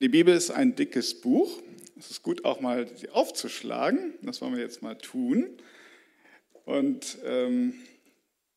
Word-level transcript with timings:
Die 0.00 0.10
Bibel 0.10 0.36
ist 0.36 0.50
ein 0.50 0.76
dickes 0.76 1.22
Buch. 1.22 1.62
Es 1.98 2.10
ist 2.10 2.22
gut, 2.22 2.44
auch 2.44 2.60
mal 2.60 2.86
sie 2.98 3.08
aufzuschlagen. 3.08 4.12
Das 4.20 4.42
wollen 4.42 4.54
wir 4.54 4.60
jetzt 4.60 4.82
mal 4.82 4.96
tun. 4.96 5.48
Und 6.66 7.16
ähm, 7.24 7.72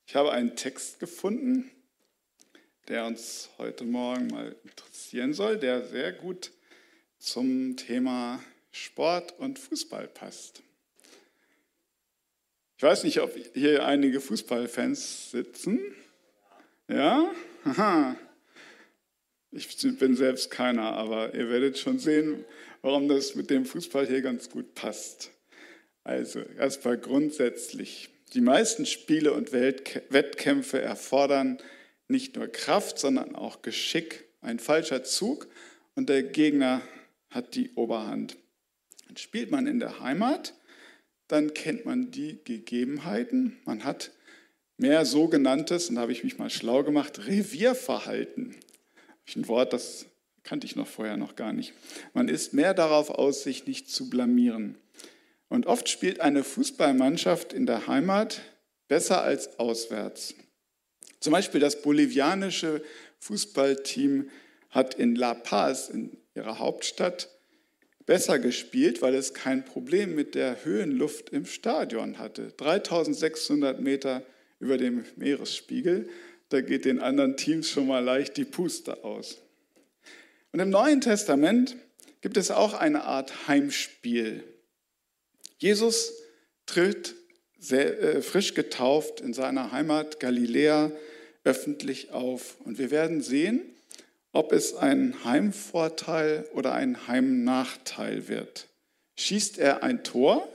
ich 0.05 0.15
habe 0.15 0.33
einen 0.33 0.57
Text 0.57 0.99
gefunden, 0.99 1.71
der 2.89 3.05
uns 3.05 3.49
heute 3.57 3.85
Morgen 3.85 4.27
mal 4.27 4.53
interessieren 4.65 5.33
soll, 5.33 5.57
der 5.57 5.87
sehr 5.87 6.11
gut 6.11 6.51
zum 7.19 7.77
Thema 7.77 8.43
Sport 8.71 9.39
und 9.39 9.59
Fußball 9.59 10.09
passt. 10.09 10.61
Ich 12.75 12.83
weiß 12.83 13.05
nicht, 13.05 13.21
ob 13.21 13.33
hier 13.53 13.85
einige 13.85 14.19
Fußballfans 14.19 15.31
sitzen. 15.31 15.79
Ja? 16.89 17.31
Aha. 17.63 18.17
Ich 19.51 19.77
bin 19.97 20.15
selbst 20.15 20.51
keiner, 20.51 20.93
aber 20.93 21.33
ihr 21.33 21.49
werdet 21.49 21.77
schon 21.77 21.97
sehen, 21.97 22.45
warum 22.81 23.07
das 23.07 23.35
mit 23.35 23.49
dem 23.49 23.65
Fußball 23.65 24.05
hier 24.05 24.21
ganz 24.21 24.49
gut 24.49 24.75
passt. 24.75 25.31
Also 26.03 26.39
erstmal 26.39 26.97
grundsätzlich. 26.97 28.09
Die 28.33 28.41
meisten 28.41 28.85
Spiele 28.85 29.33
und 29.33 29.51
Wettkämpfe 29.51 30.81
erfordern 30.81 31.57
nicht 32.07 32.35
nur 32.35 32.47
Kraft, 32.47 32.99
sondern 32.99 33.35
auch 33.35 33.61
Geschick. 33.61 34.25
Ein 34.41 34.59
falscher 34.59 35.03
Zug 35.03 35.47
und 35.95 36.09
der 36.09 36.23
Gegner 36.23 36.81
hat 37.29 37.55
die 37.55 37.71
Oberhand. 37.73 38.37
Spielt 39.15 39.51
man 39.51 39.67
in 39.67 39.79
der 39.79 39.99
Heimat, 39.99 40.53
dann 41.27 41.53
kennt 41.53 41.85
man 41.85 42.11
die 42.11 42.39
Gegebenheiten. 42.43 43.57
Man 43.65 43.83
hat 43.83 44.11
mehr 44.77 45.05
sogenanntes, 45.05 45.89
und 45.89 45.95
da 45.95 46.01
habe 46.01 46.11
ich 46.11 46.23
mich 46.23 46.37
mal 46.37 46.49
schlau 46.49 46.83
gemacht, 46.83 47.27
Revierverhalten. 47.27 48.55
Ein 49.35 49.47
Wort, 49.47 49.73
das 49.73 50.05
kannte 50.43 50.65
ich 50.65 50.75
noch 50.75 50.87
vorher 50.87 51.17
noch 51.17 51.35
gar 51.35 51.53
nicht. 51.53 51.73
Man 52.13 52.27
ist 52.27 52.53
mehr 52.53 52.73
darauf 52.73 53.09
aus, 53.09 53.43
sich 53.43 53.65
nicht 53.65 53.89
zu 53.89 54.09
blamieren. 54.09 54.75
Und 55.47 55.65
oft 55.65 55.89
spielt 55.89 56.21
eine 56.21 56.43
Fußballmannschaft 56.43 57.53
in 57.53 57.65
der 57.65 57.87
Heimat 57.87 58.41
besser 58.87 59.21
als 59.21 59.59
auswärts. 59.59 60.35
Zum 61.19 61.33
Beispiel 61.33 61.59
das 61.59 61.81
bolivianische 61.81 62.81
Fußballteam 63.19 64.29
hat 64.69 64.93
in 64.93 65.15
La 65.15 65.33
Paz, 65.33 65.89
in 65.89 66.17
ihrer 66.35 66.59
Hauptstadt, 66.59 67.29
besser 68.05 68.39
gespielt, 68.39 69.01
weil 69.01 69.15
es 69.15 69.33
kein 69.33 69.65
Problem 69.65 70.15
mit 70.15 70.33
der 70.33 70.63
Höhenluft 70.63 71.29
im 71.29 71.45
Stadion 71.45 72.17
hatte. 72.17 72.53
3600 72.57 73.79
Meter 73.81 74.23
über 74.59 74.77
dem 74.77 75.05
Meeresspiegel, 75.15 76.09
da 76.49 76.61
geht 76.61 76.85
den 76.85 76.99
anderen 76.99 77.37
Teams 77.37 77.69
schon 77.69 77.87
mal 77.87 78.03
leicht 78.03 78.37
die 78.37 78.45
Puste 78.45 79.03
aus. 79.03 79.37
Und 80.51 80.59
im 80.59 80.69
Neuen 80.69 81.01
Testament 81.01 81.75
gibt 82.21 82.37
es 82.37 82.51
auch 82.51 82.73
eine 82.73 83.03
Art 83.03 83.47
Heimspiel. 83.47 84.43
Jesus 85.59 86.11
tritt 86.65 87.15
sehr, 87.59 88.01
äh, 88.01 88.21
frisch 88.21 88.53
getauft 88.53 89.21
in 89.21 89.33
seiner 89.33 89.71
Heimat 89.71 90.19
Galiläa 90.19 90.91
öffentlich 91.43 92.11
auf. 92.11 92.57
Und 92.61 92.77
wir 92.77 92.91
werden 92.91 93.21
sehen, 93.21 93.61
ob 94.31 94.51
es 94.51 94.75
ein 94.75 95.23
Heimvorteil 95.23 96.47
oder 96.53 96.73
ein 96.73 97.07
Heimnachteil 97.07 98.27
wird. 98.27 98.67
Schießt 99.17 99.57
er 99.57 99.83
ein 99.83 100.03
Tor 100.03 100.47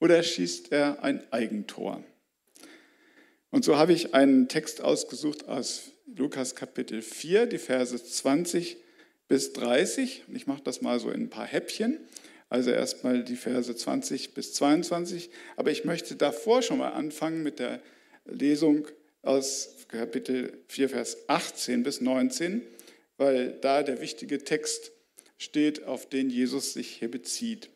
oder 0.00 0.22
schießt 0.22 0.72
er 0.72 1.02
ein 1.02 1.22
Eigentor? 1.32 2.02
Und 3.54 3.64
so 3.64 3.76
habe 3.76 3.92
ich 3.92 4.14
einen 4.14 4.48
Text 4.48 4.80
ausgesucht 4.80 5.46
aus 5.46 5.92
Lukas 6.06 6.56
Kapitel 6.56 7.02
4, 7.02 7.46
die 7.46 7.58
Verse 7.58 7.94
20 8.04 8.78
bis 9.28 9.52
30. 9.52 10.24
Ich 10.34 10.48
mache 10.48 10.64
das 10.64 10.82
mal 10.82 10.98
so 10.98 11.08
in 11.08 11.20
ein 11.20 11.30
paar 11.30 11.46
Häppchen. 11.46 12.00
Also 12.48 12.72
erstmal 12.72 13.22
die 13.22 13.36
Verse 13.36 13.72
20 13.72 14.34
bis 14.34 14.54
22. 14.54 15.30
Aber 15.54 15.70
ich 15.70 15.84
möchte 15.84 16.16
davor 16.16 16.62
schon 16.62 16.78
mal 16.78 16.94
anfangen 16.94 17.44
mit 17.44 17.60
der 17.60 17.80
Lesung 18.24 18.88
aus 19.22 19.76
Kapitel 19.86 20.58
4, 20.66 20.88
Vers 20.88 21.18
18 21.28 21.84
bis 21.84 22.00
19, 22.00 22.60
weil 23.18 23.52
da 23.60 23.84
der 23.84 24.00
wichtige 24.00 24.42
Text 24.42 24.90
steht, 25.38 25.84
auf 25.84 26.08
den 26.08 26.28
Jesus 26.28 26.72
sich 26.72 26.88
hier 26.88 27.08
bezieht. 27.08 27.70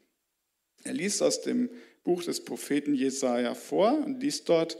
Er 0.82 0.94
liest 0.94 1.22
aus 1.22 1.40
dem 1.42 1.70
Buch 2.02 2.24
des 2.24 2.44
Propheten 2.44 2.96
Jesaja 2.96 3.54
vor 3.54 3.92
und 4.04 4.20
liest 4.20 4.48
dort: 4.48 4.76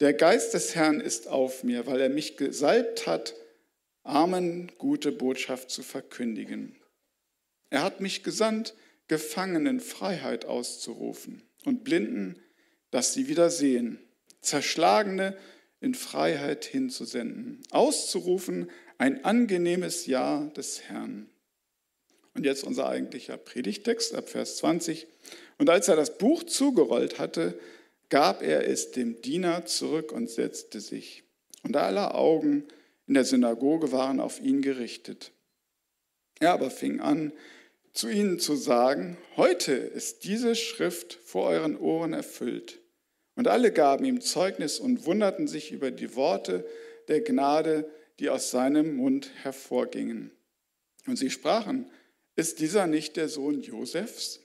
Der 0.00 0.12
Geist 0.12 0.54
des 0.54 0.74
Herrn 0.76 1.00
ist 1.00 1.26
auf 1.26 1.64
mir, 1.64 1.86
weil 1.86 2.00
er 2.00 2.08
mich 2.08 2.36
gesalbt 2.36 3.06
hat, 3.06 3.34
Armen 4.04 4.70
gute 4.78 5.10
Botschaft 5.10 5.70
zu 5.70 5.82
verkündigen. 5.82 6.76
Er 7.70 7.82
hat 7.82 8.00
mich 8.00 8.22
gesandt, 8.22 8.74
Gefangenen 9.08 9.80
Freiheit 9.80 10.44
auszurufen 10.44 11.42
und 11.64 11.82
Blinden, 11.82 12.38
dass 12.90 13.14
sie 13.14 13.28
wieder 13.28 13.50
sehen, 13.50 13.98
Zerschlagene 14.40 15.36
in 15.80 15.94
Freiheit 15.94 16.64
hinzusenden, 16.64 17.62
auszurufen 17.70 18.70
ein 18.98 19.24
angenehmes 19.24 20.06
Jahr 20.06 20.50
des 20.50 20.82
Herrn. 20.82 21.28
Und 22.34 22.44
jetzt 22.44 22.64
unser 22.64 22.88
eigentlicher 22.88 23.36
Predigtext 23.36 24.14
ab 24.14 24.28
Vers 24.28 24.58
20. 24.58 25.06
Und 25.58 25.70
als 25.70 25.88
er 25.88 25.96
das 25.96 26.18
Buch 26.18 26.44
zugerollt 26.44 27.18
hatte, 27.18 27.58
gab 28.08 28.42
er 28.42 28.66
es 28.68 28.90
dem 28.92 29.20
Diener 29.22 29.66
zurück 29.66 30.12
und 30.12 30.30
setzte 30.30 30.80
sich. 30.80 31.24
Und 31.62 31.76
alle 31.76 32.14
Augen 32.14 32.64
in 33.06 33.14
der 33.14 33.24
Synagoge 33.24 33.92
waren 33.92 34.20
auf 34.20 34.40
ihn 34.40 34.62
gerichtet. 34.62 35.32
Er 36.38 36.52
aber 36.52 36.70
fing 36.70 37.00
an, 37.00 37.32
zu 37.92 38.08
ihnen 38.08 38.38
zu 38.38 38.54
sagen, 38.54 39.16
heute 39.36 39.72
ist 39.72 40.24
diese 40.24 40.54
Schrift 40.54 41.14
vor 41.14 41.48
euren 41.48 41.76
Ohren 41.76 42.12
erfüllt. 42.12 42.80
Und 43.34 43.48
alle 43.48 43.72
gaben 43.72 44.04
ihm 44.04 44.20
Zeugnis 44.20 44.78
und 44.78 45.04
wunderten 45.04 45.48
sich 45.48 45.72
über 45.72 45.90
die 45.90 46.14
Worte 46.14 46.66
der 47.08 47.22
Gnade, 47.22 47.90
die 48.18 48.30
aus 48.30 48.50
seinem 48.50 48.96
Mund 48.96 49.30
hervorgingen. 49.42 50.30
Und 51.06 51.16
sie 51.16 51.30
sprachen, 51.30 51.90
ist 52.36 52.60
dieser 52.60 52.86
nicht 52.86 53.16
der 53.16 53.28
Sohn 53.28 53.62
Josefs? 53.62 54.40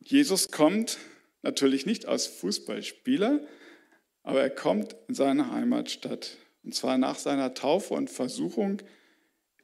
Jesus 0.00 0.50
kommt 0.50 0.98
natürlich 1.44 1.86
nicht 1.86 2.06
als 2.06 2.26
Fußballspieler, 2.26 3.40
aber 4.22 4.40
er 4.40 4.50
kommt 4.50 4.96
in 5.08 5.14
seine 5.14 5.52
Heimatstadt 5.52 6.38
und 6.64 6.74
zwar 6.74 6.98
nach 6.98 7.18
seiner 7.18 7.54
Taufe 7.54 7.94
und 7.94 8.10
Versuchung 8.10 8.82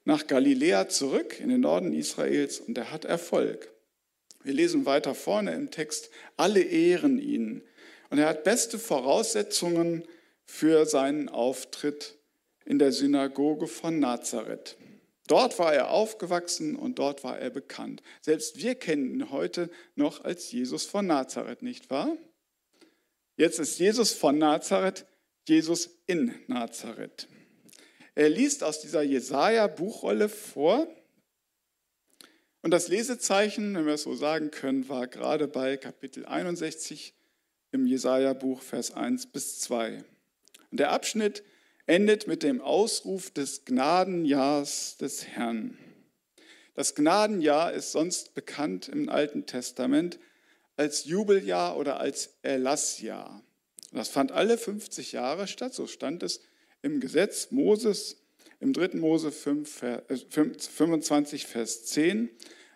nach 0.05 0.27
Galiläa 0.27 0.89
zurück 0.89 1.41
in 1.41 1.49
den 1.49 1.61
Norden 1.61 1.93
Israels 1.93 2.61
und 2.61 2.77
er 2.79 2.91
hat 2.91 3.05
Erfolg. 3.05 3.73
Wir 4.43 4.55
lesen 4.55 4.87
weiter 4.87 5.15
vorne 5.15 5.55
im 5.55 5.71
Text, 5.71 6.11
alle 6.37 6.63
ehren 6.63 7.19
ihn. 7.19 7.63
Und 8.09 8.19
er 8.19 8.29
hat 8.29 8.45
beste 8.45 8.79
Voraussetzungen 8.79 10.05
für 10.45 10.87
seinen 10.87 11.29
Auftritt 11.29 12.17
in 12.65 12.79
der 12.79 12.93
Synagoge 12.93 13.67
von 13.67 13.99
Nazareth. 13.99 14.77
Dort 15.31 15.61
war 15.61 15.73
er 15.73 15.91
aufgewachsen 15.91 16.75
und 16.75 16.99
dort 16.99 17.23
war 17.23 17.39
er 17.39 17.51
bekannt. 17.51 18.03
Selbst 18.21 18.57
wir 18.57 18.75
kennen 18.75 19.09
ihn 19.09 19.31
heute 19.31 19.71
noch 19.95 20.25
als 20.25 20.51
Jesus 20.51 20.87
von 20.87 21.07
Nazareth, 21.07 21.63
nicht 21.63 21.89
wahr? 21.89 22.17
Jetzt 23.37 23.61
ist 23.61 23.79
Jesus 23.79 24.13
von 24.13 24.39
Nazareth 24.39 25.07
Jesus 25.47 25.91
in 26.09 26.35
Nazareth. 26.49 27.29
Er 28.17 28.29
liest 28.29 28.65
aus 28.65 28.81
dieser 28.81 29.03
Jesaja-Buchrolle 29.03 30.29
vor. 30.29 30.89
Und 32.63 32.73
das 32.73 32.89
Lesezeichen, 32.89 33.77
wenn 33.77 33.87
wir 33.87 33.95
es 33.95 34.03
so 34.03 34.17
sagen 34.17 34.51
können, 34.51 34.89
war 34.89 35.07
gerade 35.07 35.47
bei 35.47 35.77
Kapitel 35.77 36.27
61 36.27 37.15
im 37.71 37.87
Jesaja-Buch, 37.87 38.63
Vers 38.63 38.91
1 38.91 39.27
bis 39.27 39.61
2. 39.61 40.03
Und 40.73 40.81
der 40.81 40.91
Abschnitt 40.91 41.45
endet 41.91 42.29
mit 42.29 42.45
dem 42.45 42.61
Ausruf 42.61 43.33
des 43.33 43.65
Gnadenjahrs 43.65 44.97
des 44.99 45.27
Herrn. 45.27 45.77
Das 46.75 46.95
Gnadenjahr 46.95 47.73
ist 47.73 47.91
sonst 47.91 48.33
bekannt 48.35 48.89
im 48.89 49.09
Alten 49.09 49.45
Testament 49.45 50.21
als 50.77 51.05
Jubeljahr 51.05 51.77
oder 51.77 51.99
als 51.99 52.39
Erlassjahr. 52.43 53.43
Das 53.91 54.09
fand 54.09 54.31
alle 54.31 54.57
50 54.57 55.11
Jahre 55.11 55.49
statt, 55.49 55.75
so 55.75 55.89
stand 55.89 56.23
es 56.23 56.43
im 56.81 57.01
Gesetz 57.01 57.51
Moses 57.51 58.23
im 58.61 58.73
3. 58.73 58.97
Mose 58.97 59.33
5, 59.33 59.83
25, 60.29 61.47
Vers 61.49 61.87
10. 61.87 62.31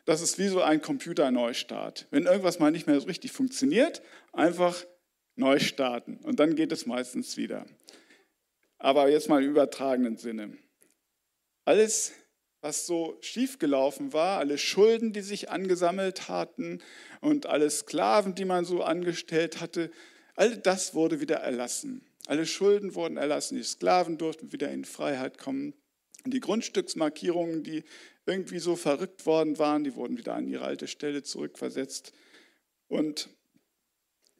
Das 0.06 0.22
ist 0.22 0.40
wie 0.40 0.49
so 0.49 0.61
ein 0.61 0.82
Computerneustart. 0.82 2.08
Wenn 2.11 2.26
irgendwas 2.26 2.58
mal 2.58 2.72
nicht 2.72 2.88
mehr 2.88 2.99
so 2.99 3.06
richtig 3.06 3.31
funktioniert, 3.31 4.02
einfach 4.32 4.84
neu 5.37 5.61
starten 5.61 6.19
und 6.25 6.40
dann 6.40 6.56
geht 6.56 6.72
es 6.72 6.84
meistens 6.84 7.37
wieder. 7.37 7.64
Aber 8.84 9.08
jetzt 9.08 9.31
mal 9.31 9.42
im 9.42 9.50
übertragenen 9.50 10.19
Sinne. 10.19 10.58
Alles, 11.64 12.12
was 12.60 12.84
so 12.84 13.16
schiefgelaufen 13.22 14.12
war, 14.12 14.38
alle 14.38 14.58
Schulden, 14.58 15.14
die 15.14 15.22
sich 15.22 15.48
angesammelt 15.48 16.28
hatten 16.28 16.82
und 17.22 17.46
alle 17.46 17.70
Sklaven, 17.70 18.34
die 18.34 18.44
man 18.44 18.66
so 18.66 18.82
angestellt 18.82 19.62
hatte, 19.62 19.90
All 20.36 20.56
das 20.56 20.94
wurde 20.94 21.20
wieder 21.20 21.36
erlassen. 21.36 22.04
Alle 22.26 22.44
Schulden 22.44 22.94
wurden 22.94 23.16
erlassen. 23.16 23.56
Die 23.56 23.62
Sklaven 23.62 24.19
durften 24.19 24.52
wieder 24.52 24.70
in 24.70 24.84
Freiheit 24.84 25.38
kommen. 25.38 25.75
Die 26.26 26.40
Grundstücksmarkierungen, 26.40 27.62
die 27.62 27.84
irgendwie 28.26 28.58
so 28.58 28.76
verrückt 28.76 29.26
worden 29.26 29.58
waren, 29.58 29.84
die 29.84 29.94
wurden 29.94 30.19
wieder 30.19 30.34
an 30.34 30.48
ihre 30.48 30.64
alte 30.64 30.88
Stelle 30.88 31.22
zurückversetzt. 31.22 32.12
Und 32.88 33.28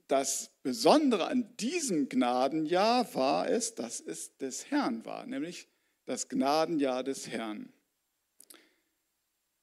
das 0.09 0.51
Besondere 0.63 1.27
an 1.27 1.57
diesem 1.57 2.09
Gnadenjahr 2.09 3.15
war 3.15 3.49
es, 3.49 3.75
dass 3.75 4.01
es 4.01 4.37
des 4.37 4.71
Herrn 4.71 5.05
war, 5.05 5.27
nämlich 5.27 5.69
das 6.05 6.29
Gnadenjahr 6.29 7.03
des 7.03 7.29
Herrn. 7.29 7.73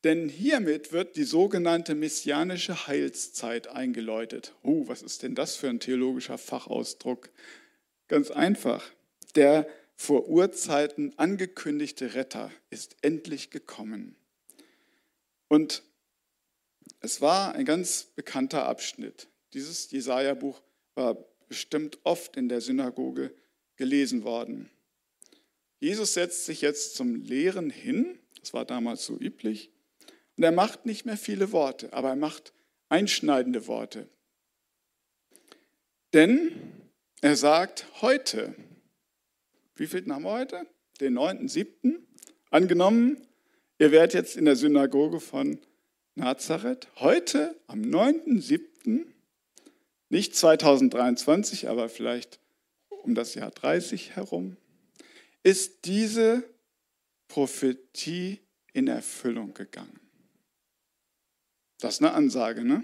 Denn 0.04 0.30
hiermit 0.30 0.92
wird 0.92 1.16
die 1.16 1.24
sogenannte 1.24 1.94
messianische 1.94 2.88
Heilszeit 2.88 3.68
eingeläutet. 3.68 4.56
Oh, 4.64 4.88
was 4.88 5.04
ist 5.04 5.22
denn 5.22 5.36
das 5.36 5.56
für 5.56 5.70
ein 5.70 5.80
theologischer 5.80 6.40
Fachausdruck? 6.40 7.30
Ganz 8.08 8.32
einfach. 8.32 8.84
Der 9.36 9.68
vor 9.96 10.28
Urzeiten 10.28 11.14
angekündigte 11.20 12.16
Retter 12.16 12.52
ist 12.72 12.96
endlich 13.04 13.52
gekommen. 13.52 14.16
Und 15.48 15.84
es 17.00 17.22
war 17.22 17.54
ein 17.54 17.66
ganz 17.66 18.06
bekannter 18.16 18.66
Abschnitt. 18.66 19.28
Dieses 19.54 19.92
Jesaja-Buch 19.92 20.62
war 20.96 21.18
bestimmt 21.48 22.00
oft 22.04 22.38
in 22.38 22.48
der 22.50 22.62
Synagoge 22.62 23.34
gelesen 23.76 24.24
worden. 24.24 24.70
Jesus 25.80 26.14
setzt 26.14 26.46
sich 26.46 26.62
jetzt 26.62 26.96
zum 26.96 27.16
Lehren 27.16 27.70
hin, 27.70 28.20
das 28.40 28.54
war 28.54 28.66
damals 28.66 29.06
so 29.06 29.18
üblich, 29.18 29.72
und 30.38 30.44
er 30.44 30.52
macht 30.52 30.86
nicht 30.86 31.06
mehr 31.06 31.18
viele 31.18 31.52
Worte, 31.52 31.92
aber 31.94 32.10
er 32.10 32.16
macht 32.16 32.54
einschneidende 32.90 33.68
Worte. 33.68 34.08
Denn 36.14 36.52
er 37.22 37.36
sagt 37.36 37.88
heute, 38.02 38.56
wie 39.76 39.88
viel 39.88 40.06
haben 40.12 40.24
wir 40.24 40.32
heute? 40.32 40.68
Den 41.00 41.18
9.7. 41.18 42.00
Angenommen, 42.50 43.28
ihr 43.80 43.92
werdet 43.92 44.14
jetzt 44.14 44.38
in 44.38 44.46
der 44.46 44.56
Synagoge 44.56 45.20
von 45.20 45.60
Nazareth, 46.16 46.88
heute 46.98 47.60
am 47.68 47.82
9.7., 47.82 49.11
nicht 50.12 50.36
2023, 50.36 51.70
aber 51.70 51.90
vielleicht 51.90 52.40
um 52.90 53.16
das 53.16 53.34
Jahr 53.34 53.50
30 53.50 54.16
herum, 54.16 54.58
ist 55.44 55.86
diese 55.86 56.44
Prophetie 57.28 58.40
in 58.74 58.88
Erfüllung 58.88 59.54
gegangen. 59.54 60.00
Das 61.80 61.96
ist 61.96 62.02
eine 62.02 62.14
Ansage, 62.14 62.64
ne? 62.64 62.84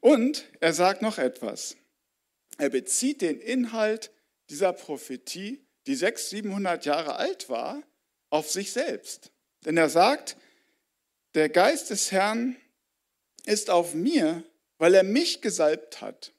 Und 0.00 0.46
er 0.60 0.72
sagt 0.72 1.02
noch 1.02 1.18
etwas. 1.18 1.76
Er 2.58 2.70
bezieht 2.70 3.20
den 3.20 3.38
Inhalt 3.38 4.10
dieser 4.48 4.72
Prophetie, 4.72 5.64
die 5.86 5.94
600, 5.94 6.28
700 6.28 6.86
Jahre 6.86 7.16
alt 7.16 7.48
war, 7.48 7.82
auf 8.30 8.50
sich 8.50 8.72
selbst. 8.72 9.30
Denn 9.64 9.76
er 9.76 9.90
sagt, 9.90 10.36
der 11.34 11.48
Geist 11.48 11.90
des 11.90 12.12
Herrn 12.12 12.56
ist 13.44 13.70
auf 13.70 13.94
mir, 13.94 14.42
weil 14.78 14.94
er 14.94 15.02
mich 15.02 15.40
gesalbt 15.40 16.00
hat. 16.00 16.32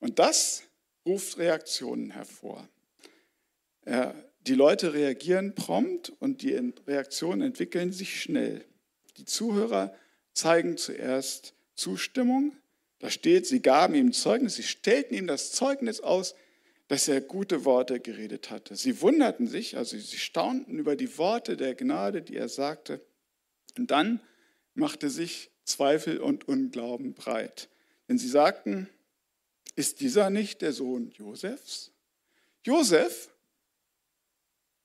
Und 0.00 0.18
das 0.18 0.64
ruft 1.06 1.38
Reaktionen 1.38 2.10
hervor. 2.10 2.68
Er, 3.84 4.14
die 4.46 4.54
Leute 4.54 4.92
reagieren 4.94 5.54
prompt 5.54 6.10
und 6.18 6.42
die 6.42 6.54
Reaktionen 6.86 7.42
entwickeln 7.42 7.92
sich 7.92 8.20
schnell. 8.20 8.64
Die 9.16 9.24
Zuhörer 9.24 9.94
zeigen 10.32 10.76
zuerst 10.76 11.54
Zustimmung. 11.74 12.56
Da 12.98 13.10
steht, 13.10 13.46
sie 13.46 13.62
gaben 13.62 13.94
ihm 13.94 14.12
Zeugnis, 14.12 14.56
sie 14.56 14.62
stellten 14.62 15.14
ihm 15.14 15.26
das 15.26 15.52
Zeugnis 15.52 16.00
aus, 16.00 16.34
dass 16.88 17.08
er 17.08 17.20
gute 17.20 17.64
Worte 17.64 18.00
geredet 18.00 18.50
hatte. 18.50 18.76
Sie 18.76 19.00
wunderten 19.00 19.46
sich, 19.46 19.76
also 19.76 19.96
sie 19.96 20.18
staunten 20.18 20.78
über 20.78 20.94
die 20.94 21.16
Worte 21.18 21.56
der 21.56 21.74
Gnade, 21.74 22.22
die 22.22 22.36
er 22.36 22.48
sagte. 22.48 23.00
Und 23.78 23.90
dann 23.90 24.20
machte 24.74 25.08
sich 25.08 25.51
Zweifel 25.64 26.18
und 26.18 26.48
Unglauben 26.48 27.14
breit. 27.14 27.68
Denn 28.08 28.18
sie 28.18 28.28
sagten, 28.28 28.88
ist 29.74 30.00
dieser 30.00 30.30
nicht 30.30 30.62
der 30.62 30.72
Sohn 30.72 31.10
Josefs? 31.10 31.92
Josef, 32.64 33.30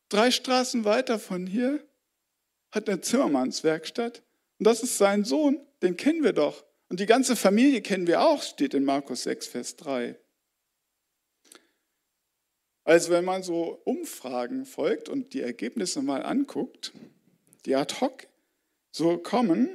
drei 0.09 0.31
Straßen 0.31 0.85
weiter 0.85 1.19
von 1.19 1.45
hier, 1.45 1.85
hat 2.71 2.89
eine 2.89 3.01
Zimmermannswerkstatt 3.01 4.24
und 4.59 4.65
das 4.65 4.83
ist 4.83 4.97
sein 4.97 5.24
Sohn, 5.24 5.59
den 5.81 5.97
kennen 5.97 6.24
wir 6.24 6.33
doch. 6.33 6.65
Und 6.89 7.00
die 7.00 7.06
ganze 7.06 7.35
Familie 7.35 7.81
kennen 7.81 8.07
wir 8.07 8.21
auch, 8.21 8.41
steht 8.41 8.73
in 8.73 8.85
Markus 8.85 9.23
6, 9.23 9.47
Vers 9.47 9.75
3. 9.75 10.18
Also 12.85 13.12
wenn 13.12 13.25
man 13.25 13.44
so 13.44 13.81
Umfragen 13.83 14.65
folgt 14.65 15.09
und 15.09 15.33
die 15.33 15.41
Ergebnisse 15.41 16.01
mal 16.01 16.23
anguckt, 16.23 16.94
die 17.65 17.75
ad 17.75 17.95
hoc 18.00 18.27
so 18.91 19.18
kommen, 19.18 19.69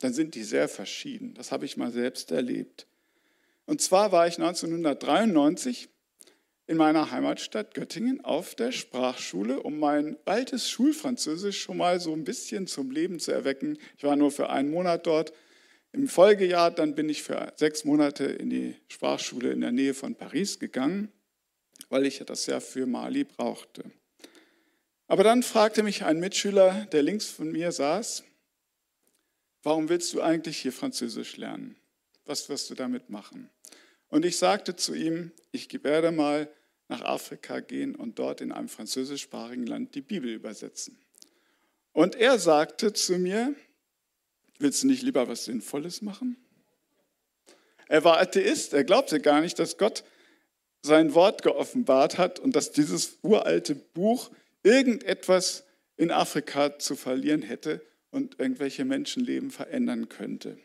dann 0.00 0.12
sind 0.12 0.34
die 0.34 0.44
sehr 0.44 0.68
verschieden. 0.68 1.34
Das 1.34 1.52
habe 1.52 1.64
ich 1.64 1.76
mal 1.76 1.90
selbst 1.90 2.30
erlebt. 2.30 2.86
Und 3.66 3.80
zwar 3.80 4.12
war 4.12 4.26
ich 4.26 4.38
1993 4.38 5.88
in 6.68 6.76
meiner 6.76 7.10
Heimatstadt 7.10 7.74
Göttingen 7.74 8.24
auf 8.24 8.54
der 8.54 8.72
Sprachschule, 8.72 9.62
um 9.62 9.78
mein 9.78 10.16
altes 10.24 10.68
Schulfranzösisch 10.68 11.60
schon 11.60 11.76
mal 11.76 12.00
so 12.00 12.12
ein 12.12 12.24
bisschen 12.24 12.66
zum 12.66 12.90
Leben 12.90 13.20
zu 13.20 13.32
erwecken. 13.32 13.78
Ich 13.96 14.04
war 14.04 14.16
nur 14.16 14.32
für 14.32 14.50
einen 14.50 14.70
Monat 14.70 15.06
dort. 15.06 15.32
Im 15.92 16.08
Folgejahr 16.08 16.70
dann 16.70 16.94
bin 16.94 17.08
ich 17.08 17.22
für 17.22 17.52
sechs 17.56 17.84
Monate 17.84 18.24
in 18.24 18.50
die 18.50 18.74
Sprachschule 18.88 19.52
in 19.52 19.60
der 19.60 19.72
Nähe 19.72 19.94
von 19.94 20.14
Paris 20.14 20.58
gegangen, 20.58 21.10
weil 21.88 22.04
ich 22.04 22.18
das 22.26 22.46
ja 22.46 22.60
für 22.60 22.86
Mali 22.86 23.24
brauchte. 23.24 23.84
Aber 25.06 25.22
dann 25.22 25.44
fragte 25.44 25.84
mich 25.84 26.04
ein 26.04 26.18
Mitschüler, 26.18 26.86
der 26.90 27.02
links 27.02 27.26
von 27.26 27.52
mir 27.52 27.70
saß, 27.70 28.24
warum 29.66 29.88
willst 29.88 30.14
du 30.14 30.22
eigentlich 30.22 30.58
hier 30.58 30.72
Französisch 30.72 31.36
lernen? 31.36 31.76
Was 32.24 32.48
wirst 32.48 32.70
du 32.70 32.76
damit 32.76 33.10
machen? 33.10 33.50
Und 34.06 34.24
ich 34.24 34.38
sagte 34.38 34.76
zu 34.76 34.94
ihm, 34.94 35.32
ich 35.50 35.82
werde 35.82 36.12
mal 36.12 36.48
nach 36.86 37.02
Afrika 37.02 37.58
gehen 37.58 37.96
und 37.96 38.20
dort 38.20 38.40
in 38.40 38.52
einem 38.52 38.68
französischsprachigen 38.68 39.66
Land 39.66 39.96
die 39.96 40.02
Bibel 40.02 40.30
übersetzen. 40.30 40.96
Und 41.92 42.14
er 42.14 42.38
sagte 42.38 42.92
zu 42.92 43.18
mir, 43.18 43.56
willst 44.60 44.84
du 44.84 44.86
nicht 44.86 45.02
lieber 45.02 45.26
was 45.26 45.46
Sinnvolles 45.46 46.00
machen? 46.00 46.36
Er 47.88 48.04
war 48.04 48.20
Atheist, 48.20 48.72
er 48.72 48.84
glaubte 48.84 49.20
gar 49.20 49.40
nicht, 49.40 49.58
dass 49.58 49.78
Gott 49.78 50.04
sein 50.82 51.12
Wort 51.12 51.42
geoffenbart 51.42 52.18
hat 52.18 52.38
und 52.38 52.54
dass 52.54 52.70
dieses 52.70 53.18
uralte 53.22 53.74
Buch 53.74 54.30
irgendetwas 54.62 55.64
in 55.96 56.12
Afrika 56.12 56.78
zu 56.78 56.94
verlieren 56.94 57.42
hätte 57.42 57.84
und 58.16 58.40
irgendwelche 58.40 58.84
Menschenleben 58.84 59.50
verändern 59.50 60.08
könnte. 60.08 60.58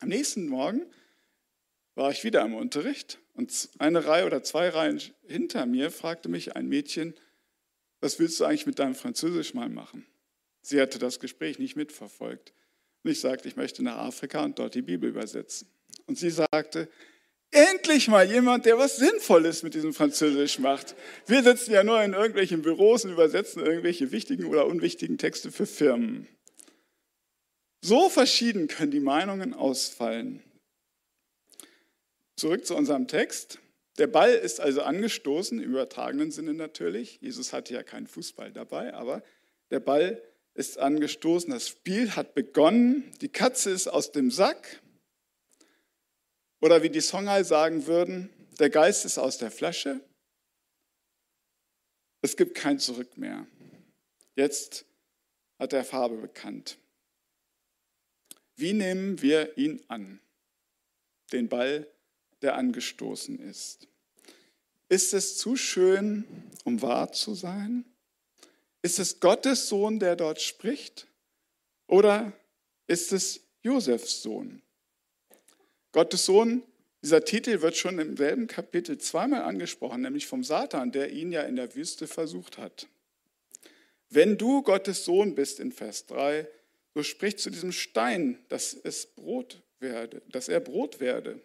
Am 0.00 0.08
nächsten 0.08 0.46
Morgen 0.46 0.86
war 1.94 2.10
ich 2.10 2.24
wieder 2.24 2.42
im 2.42 2.54
Unterricht 2.54 3.18
und 3.34 3.68
eine 3.78 4.06
Reihe 4.06 4.24
oder 4.24 4.42
zwei 4.42 4.68
Reihen 4.68 5.00
hinter 5.26 5.66
mir 5.66 5.90
fragte 5.90 6.28
mich 6.28 6.56
ein 6.56 6.68
Mädchen, 6.68 7.14
was 8.00 8.18
willst 8.18 8.40
du 8.40 8.44
eigentlich 8.44 8.66
mit 8.66 8.78
deinem 8.78 8.94
Französisch 8.94 9.54
mal 9.54 9.68
machen? 9.68 10.06
Sie 10.62 10.80
hatte 10.80 10.98
das 10.98 11.20
Gespräch 11.20 11.58
nicht 11.58 11.76
mitverfolgt. 11.76 12.52
Und 13.02 13.10
ich 13.10 13.20
sagte, 13.20 13.48
ich 13.48 13.56
möchte 13.56 13.82
nach 13.82 13.96
Afrika 13.96 14.44
und 14.44 14.58
dort 14.58 14.74
die 14.74 14.82
Bibel 14.82 15.10
übersetzen. 15.10 15.68
Und 16.06 16.18
sie 16.18 16.30
sagte, 16.30 16.88
endlich 17.50 18.08
mal 18.08 18.28
jemand, 18.28 18.66
der 18.66 18.78
was 18.78 18.96
Sinnvolles 18.96 19.62
mit 19.62 19.74
diesem 19.74 19.92
Französisch 19.92 20.58
macht. 20.58 20.94
Wir 21.26 21.42
sitzen 21.42 21.72
ja 21.72 21.84
nur 21.84 22.02
in 22.02 22.12
irgendwelchen 22.12 22.62
Büros 22.62 23.04
und 23.04 23.12
übersetzen 23.12 23.64
irgendwelche 23.64 24.12
wichtigen 24.12 24.44
oder 24.46 24.66
unwichtigen 24.66 25.18
Texte 25.18 25.50
für 25.50 25.66
Firmen. 25.66 26.28
So 27.84 28.08
verschieden 28.08 28.68
können 28.68 28.92
die 28.92 29.00
Meinungen 29.00 29.54
ausfallen. 29.54 30.42
Zurück 32.36 32.64
zu 32.64 32.76
unserem 32.76 33.08
Text. 33.08 33.58
Der 33.98 34.06
Ball 34.06 34.32
ist 34.32 34.60
also 34.60 34.82
angestoßen, 34.82 35.60
im 35.60 35.70
übertragenen 35.70 36.30
Sinne 36.30 36.54
natürlich. 36.54 37.20
Jesus 37.20 37.52
hatte 37.52 37.74
ja 37.74 37.82
keinen 37.82 38.06
Fußball 38.06 38.52
dabei, 38.52 38.94
aber 38.94 39.22
der 39.70 39.80
Ball 39.80 40.22
ist 40.54 40.78
angestoßen, 40.78 41.50
das 41.50 41.68
Spiel 41.68 42.14
hat 42.14 42.34
begonnen, 42.34 43.10
die 43.20 43.28
Katze 43.28 43.70
ist 43.70 43.88
aus 43.88 44.12
dem 44.12 44.30
Sack. 44.30 44.80
Oder 46.60 46.82
wie 46.82 46.90
die 46.90 47.00
Songhai 47.00 47.42
sagen 47.42 47.86
würden, 47.86 48.30
der 48.60 48.70
Geist 48.70 49.04
ist 49.04 49.18
aus 49.18 49.38
der 49.38 49.50
Flasche. 49.50 50.00
Es 52.22 52.36
gibt 52.36 52.54
kein 52.54 52.78
Zurück 52.78 53.16
mehr. 53.18 53.46
Jetzt 54.36 54.86
hat 55.58 55.72
er 55.72 55.84
Farbe 55.84 56.16
bekannt. 56.16 56.78
Wie 58.56 58.72
nehmen 58.72 59.22
wir 59.22 59.56
ihn 59.56 59.82
an? 59.88 60.20
Den 61.32 61.48
Ball 61.48 61.86
der 62.42 62.56
angestoßen 62.56 63.38
ist. 63.38 63.88
Ist 64.88 65.14
es 65.14 65.38
zu 65.38 65.56
schön, 65.56 66.24
um 66.64 66.82
wahr 66.82 67.12
zu 67.12 67.34
sein? 67.34 67.84
Ist 68.82 68.98
es 68.98 69.20
Gottes 69.20 69.68
Sohn, 69.68 69.98
der 70.00 70.16
dort 70.16 70.40
spricht? 70.42 71.06
Oder 71.86 72.32
ist 72.88 73.12
es 73.12 73.40
Josefs 73.62 74.22
Sohn? 74.22 74.60
Gottes 75.92 76.24
Sohn, 76.24 76.62
dieser 77.02 77.24
Titel 77.24 77.62
wird 77.62 77.76
schon 77.76 77.98
im 77.98 78.16
selben 78.16 78.46
Kapitel 78.46 78.98
zweimal 78.98 79.42
angesprochen, 79.42 80.02
nämlich 80.02 80.26
vom 80.26 80.44
Satan, 80.44 80.92
der 80.92 81.10
ihn 81.12 81.32
ja 81.32 81.42
in 81.42 81.56
der 81.56 81.74
Wüste 81.74 82.06
versucht 82.06 82.58
hat. 82.58 82.88
wenn 84.10 84.36
du 84.36 84.62
Gottes 84.62 85.06
Sohn 85.06 85.34
bist 85.34 85.58
in 85.58 85.72
Vers 85.72 86.04
3, 86.06 86.46
so 86.94 87.02
sprich 87.02 87.38
zu 87.38 87.50
diesem 87.50 87.72
Stein, 87.72 88.44
dass 88.48 88.74
es 88.74 89.06
Brot 89.06 89.62
werde, 89.78 90.22
dass 90.30 90.48
er 90.48 90.60
Brot 90.60 91.00
werde. 91.00 91.40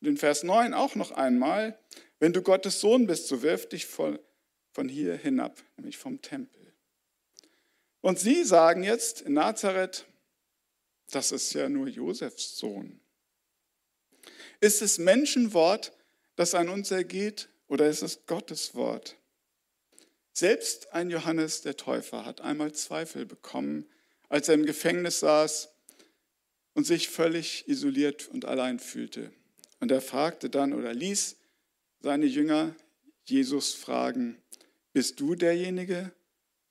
Und 0.00 0.08
in 0.08 0.16
Vers 0.16 0.42
9 0.42 0.74
auch 0.74 0.94
noch 0.94 1.12
einmal, 1.12 1.78
wenn 2.18 2.32
du 2.32 2.42
Gottes 2.42 2.80
Sohn 2.80 3.06
bist, 3.06 3.28
so 3.28 3.42
wirf 3.42 3.68
dich 3.68 3.86
von, 3.86 4.18
von 4.72 4.88
hier 4.88 5.16
hinab, 5.16 5.62
nämlich 5.76 5.96
vom 5.96 6.20
Tempel. 6.20 6.72
Und 8.00 8.18
sie 8.18 8.44
sagen 8.44 8.82
jetzt 8.82 9.22
in 9.22 9.32
Nazareth, 9.32 10.04
das 11.10 11.32
ist 11.32 11.54
ja 11.54 11.68
nur 11.68 11.88
Josefs 11.88 12.58
Sohn. 12.58 13.00
Ist 14.60 14.82
es 14.82 14.98
Menschenwort, 14.98 15.92
das 16.36 16.54
an 16.54 16.68
uns 16.68 16.90
ergeht, 16.90 17.48
oder 17.68 17.88
ist 17.88 18.02
es 18.02 18.26
Gottes 18.26 18.74
Wort? 18.74 19.16
Selbst 20.32 20.92
ein 20.92 21.10
Johannes 21.10 21.62
der 21.62 21.76
Täufer 21.76 22.24
hat 22.24 22.40
einmal 22.40 22.72
Zweifel 22.72 23.24
bekommen, 23.24 23.88
als 24.34 24.48
er 24.48 24.54
im 24.54 24.66
Gefängnis 24.66 25.20
saß 25.20 25.68
und 26.72 26.84
sich 26.84 27.08
völlig 27.08 27.68
isoliert 27.68 28.26
und 28.26 28.46
allein 28.46 28.80
fühlte. 28.80 29.30
Und 29.78 29.92
er 29.92 30.00
fragte 30.00 30.50
dann 30.50 30.72
oder 30.72 30.92
ließ 30.92 31.36
seine 32.00 32.26
Jünger 32.26 32.74
Jesus 33.22 33.74
fragen, 33.74 34.36
bist 34.92 35.20
du 35.20 35.36
derjenige, 35.36 36.10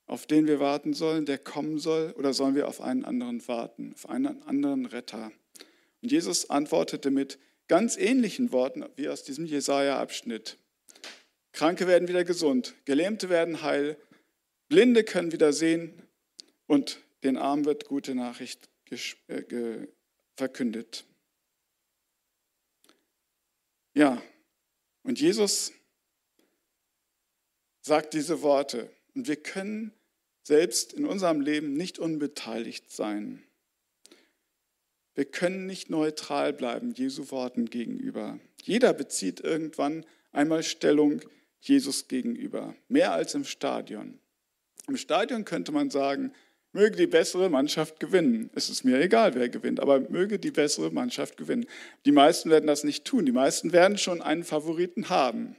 auf 0.07 0.27
den 0.27 0.45
wir 0.45 0.59
warten 0.59 0.93
sollen, 0.93 1.25
der 1.25 1.37
kommen 1.37 1.79
soll, 1.79 2.11
oder 2.17 2.33
sollen 2.33 2.55
wir 2.55 2.67
auf 2.67 2.81
einen 2.81 3.05
anderen 3.05 3.47
warten, 3.47 3.93
auf 3.93 4.09
einen 4.09 4.43
anderen 4.43 4.85
Retter? 4.85 5.31
Und 6.01 6.11
Jesus 6.11 6.49
antwortete 6.49 7.11
mit 7.11 7.39
ganz 7.69 7.95
ähnlichen 7.95 8.51
Worten 8.51 8.83
wie 8.97 9.07
aus 9.07 9.23
diesem 9.23 9.45
Jesaja-Abschnitt. 9.45 10.57
Kranke 11.53 11.87
werden 11.87 12.09
wieder 12.09 12.25
gesund, 12.25 12.75
Gelähmte 12.83 13.29
werden 13.29 13.61
heil, 13.61 13.95
Blinde 14.67 15.05
können 15.05 15.31
wieder 15.31 15.53
sehen 15.53 16.01
und 16.67 16.99
den 17.23 17.37
Armen 17.37 17.65
wird 17.65 17.85
gute 17.85 18.15
Nachricht 18.15 18.69
äh, 19.27 19.87
verkündet. 20.35 21.05
Ja, 23.93 24.21
und 25.03 25.19
Jesus 25.19 25.71
sagt 27.81 28.13
diese 28.13 28.41
Worte. 28.41 28.89
Und 29.13 29.27
wir 29.27 29.35
können 29.35 29.93
selbst 30.43 30.93
in 30.93 31.05
unserem 31.05 31.41
Leben 31.41 31.73
nicht 31.73 31.99
unbeteiligt 31.99 32.91
sein. 32.91 33.43
Wir 35.15 35.25
können 35.25 35.67
nicht 35.67 35.89
neutral 35.89 36.53
bleiben 36.53 36.93
Jesu 36.93 37.29
Worten 37.29 37.69
gegenüber. 37.69 38.39
Jeder 38.63 38.93
bezieht 38.93 39.41
irgendwann 39.41 40.05
einmal 40.31 40.63
Stellung 40.63 41.21
Jesus 41.61 42.07
gegenüber, 42.07 42.75
mehr 42.87 43.13
als 43.13 43.35
im 43.35 43.45
Stadion. 43.45 44.19
Im 44.87 44.97
Stadion 44.97 45.45
könnte 45.45 45.71
man 45.71 45.89
sagen, 45.91 46.33
möge 46.73 46.97
die 46.97 47.07
bessere 47.07 47.49
Mannschaft 47.49 47.99
gewinnen. 47.99 48.49
Es 48.55 48.69
ist 48.69 48.83
mir 48.83 48.99
egal, 48.99 49.35
wer 49.35 49.47
gewinnt, 49.47 49.79
aber 49.79 49.99
möge 49.99 50.39
die 50.39 50.51
bessere 50.51 50.91
Mannschaft 50.91 51.37
gewinnen. 51.37 51.65
Die 52.05 52.11
meisten 52.11 52.49
werden 52.49 52.67
das 52.67 52.83
nicht 52.83 53.05
tun. 53.05 53.25
Die 53.25 53.31
meisten 53.31 53.71
werden 53.71 53.97
schon 53.97 54.21
einen 54.21 54.43
Favoriten 54.43 55.09
haben. 55.09 55.55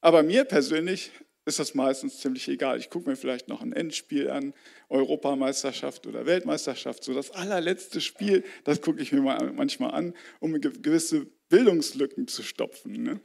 Aber 0.00 0.22
mir 0.22 0.44
persönlich 0.44 1.12
ist 1.44 1.58
das 1.58 1.74
meistens 1.74 2.20
ziemlich 2.20 2.48
egal. 2.48 2.78
Ich 2.78 2.90
gucke 2.90 3.10
mir 3.10 3.16
vielleicht 3.16 3.48
noch 3.48 3.60
ein 3.60 3.72
Endspiel 3.72 4.30
an, 4.30 4.54
Europameisterschaft 4.88 6.06
oder 6.06 6.26
Weltmeisterschaft. 6.26 7.04
So 7.04 7.12
das 7.12 7.30
allerletzte 7.30 8.00
Spiel, 8.00 8.44
das 8.64 8.80
gucke 8.80 9.02
ich 9.02 9.12
mir 9.12 9.20
manchmal 9.20 9.92
an, 9.92 10.14
um 10.38 10.58
gewisse 10.60 11.26
Bildungslücken 11.48 12.28
zu 12.28 12.42
stopfen. 12.42 13.02
Ne? 13.02 13.20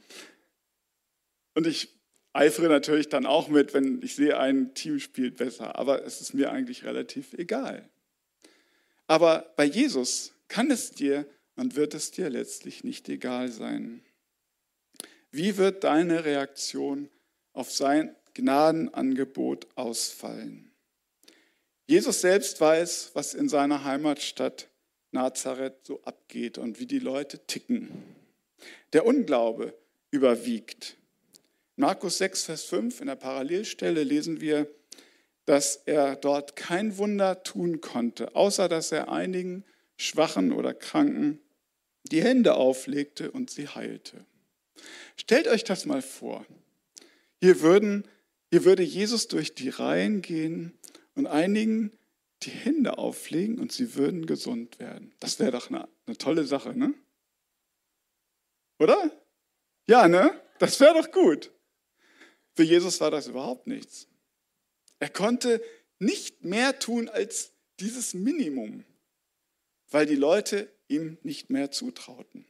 Und 1.54 1.66
ich 1.66 1.95
eifere 2.36 2.68
natürlich 2.68 3.08
dann 3.08 3.26
auch 3.26 3.48
mit, 3.48 3.74
wenn 3.74 4.02
ich 4.02 4.14
sehe, 4.14 4.38
ein 4.38 4.74
Team 4.74 4.98
spielt 4.98 5.36
besser. 5.36 5.76
Aber 5.78 6.04
es 6.04 6.20
ist 6.20 6.34
mir 6.34 6.50
eigentlich 6.52 6.84
relativ 6.84 7.32
egal. 7.34 7.88
Aber 9.06 9.52
bei 9.56 9.64
Jesus 9.64 10.32
kann 10.48 10.70
es 10.70 10.90
dir 10.90 11.26
und 11.56 11.76
wird 11.76 11.94
es 11.94 12.10
dir 12.10 12.28
letztlich 12.30 12.84
nicht 12.84 13.08
egal 13.08 13.50
sein. 13.50 14.02
Wie 15.30 15.56
wird 15.56 15.84
deine 15.84 16.24
Reaktion 16.24 17.08
auf 17.52 17.70
sein 17.70 18.14
Gnadenangebot 18.34 19.66
ausfallen? 19.74 20.70
Jesus 21.86 22.20
selbst 22.20 22.60
weiß, 22.60 23.10
was 23.14 23.34
in 23.34 23.48
seiner 23.48 23.84
Heimatstadt 23.84 24.68
Nazareth 25.12 25.86
so 25.86 26.02
abgeht 26.02 26.58
und 26.58 26.80
wie 26.80 26.86
die 26.86 26.98
Leute 26.98 27.46
ticken. 27.46 27.90
Der 28.92 29.06
Unglaube 29.06 29.74
überwiegt. 30.10 30.96
Markus 31.76 32.16
6, 32.18 32.44
Vers 32.44 32.64
5 32.64 33.02
in 33.02 33.06
der 33.06 33.16
Parallelstelle 33.16 34.02
lesen 34.02 34.40
wir, 34.40 34.66
dass 35.44 35.76
er 35.84 36.16
dort 36.16 36.56
kein 36.56 36.96
Wunder 36.96 37.42
tun 37.42 37.82
konnte, 37.82 38.34
außer 38.34 38.68
dass 38.68 38.92
er 38.92 39.12
einigen 39.12 39.62
Schwachen 39.98 40.52
oder 40.52 40.72
Kranken 40.72 41.38
die 42.04 42.22
Hände 42.22 42.54
auflegte 42.54 43.30
und 43.30 43.50
sie 43.50 43.68
heilte. 43.68 44.24
Stellt 45.16 45.48
euch 45.48 45.64
das 45.64 45.84
mal 45.84 46.00
vor. 46.00 46.46
Hier, 47.42 47.60
würden, 47.60 48.08
hier 48.50 48.64
würde 48.64 48.82
Jesus 48.82 49.28
durch 49.28 49.54
die 49.54 49.68
Reihen 49.68 50.22
gehen 50.22 50.78
und 51.14 51.26
einigen 51.26 51.92
die 52.42 52.50
Hände 52.50 52.96
auflegen 52.96 53.58
und 53.58 53.70
sie 53.70 53.94
würden 53.94 54.24
gesund 54.24 54.78
werden. 54.78 55.12
Das 55.20 55.38
wäre 55.38 55.52
doch 55.52 55.68
eine, 55.68 55.88
eine 56.06 56.16
tolle 56.16 56.44
Sache, 56.44 56.76
ne? 56.76 56.94
Oder? 58.78 59.10
Ja, 59.86 60.08
ne? 60.08 60.40
Das 60.58 60.80
wäre 60.80 60.94
doch 60.94 61.10
gut. 61.10 61.50
Für 62.56 62.62
Jesus 62.62 63.00
war 63.02 63.10
das 63.10 63.26
überhaupt 63.26 63.66
nichts. 63.66 64.08
Er 64.98 65.10
konnte 65.10 65.62
nicht 65.98 66.42
mehr 66.42 66.78
tun 66.78 67.10
als 67.10 67.52
dieses 67.80 68.14
Minimum, 68.14 68.84
weil 69.90 70.06
die 70.06 70.16
Leute 70.16 70.72
ihm 70.88 71.18
nicht 71.22 71.50
mehr 71.50 71.70
zutrauten. 71.70 72.46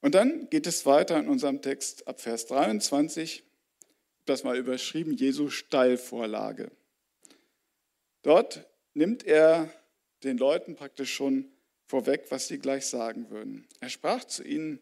Und 0.00 0.14
dann 0.14 0.48
geht 0.48 0.66
es 0.66 0.86
weiter 0.86 1.18
in 1.18 1.28
unserem 1.28 1.60
Text 1.60 2.08
ab 2.08 2.20
Vers 2.20 2.46
23, 2.46 3.44
das 4.24 4.42
mal 4.42 4.56
überschrieben, 4.56 5.12
Jesu 5.12 5.50
Steilvorlage. 5.50 6.72
Dort 8.22 8.66
nimmt 8.94 9.24
er 9.24 9.70
den 10.24 10.38
Leuten 10.38 10.76
praktisch 10.76 11.12
schon 11.12 11.52
vorweg, 11.86 12.30
was 12.30 12.48
sie 12.48 12.58
gleich 12.58 12.86
sagen 12.86 13.28
würden. 13.28 13.68
Er 13.80 13.90
sprach 13.90 14.24
zu 14.24 14.42
ihnen, 14.44 14.80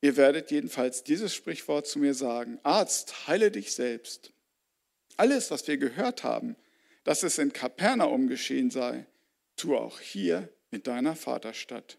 Ihr 0.00 0.16
werdet 0.16 0.50
jedenfalls 0.50 1.02
dieses 1.02 1.34
Sprichwort 1.34 1.86
zu 1.86 1.98
mir 1.98 2.14
sagen, 2.14 2.60
Arzt, 2.62 3.26
heile 3.26 3.50
dich 3.50 3.72
selbst. 3.72 4.32
Alles, 5.16 5.50
was 5.50 5.66
wir 5.66 5.76
gehört 5.76 6.22
haben, 6.22 6.56
dass 7.02 7.22
es 7.22 7.38
in 7.38 7.52
Kapernaum 7.52 8.28
geschehen 8.28 8.70
sei, 8.70 9.06
tue 9.56 9.78
auch 9.78 9.98
hier 9.98 10.48
in 10.70 10.82
deiner 10.82 11.16
Vaterstadt. 11.16 11.98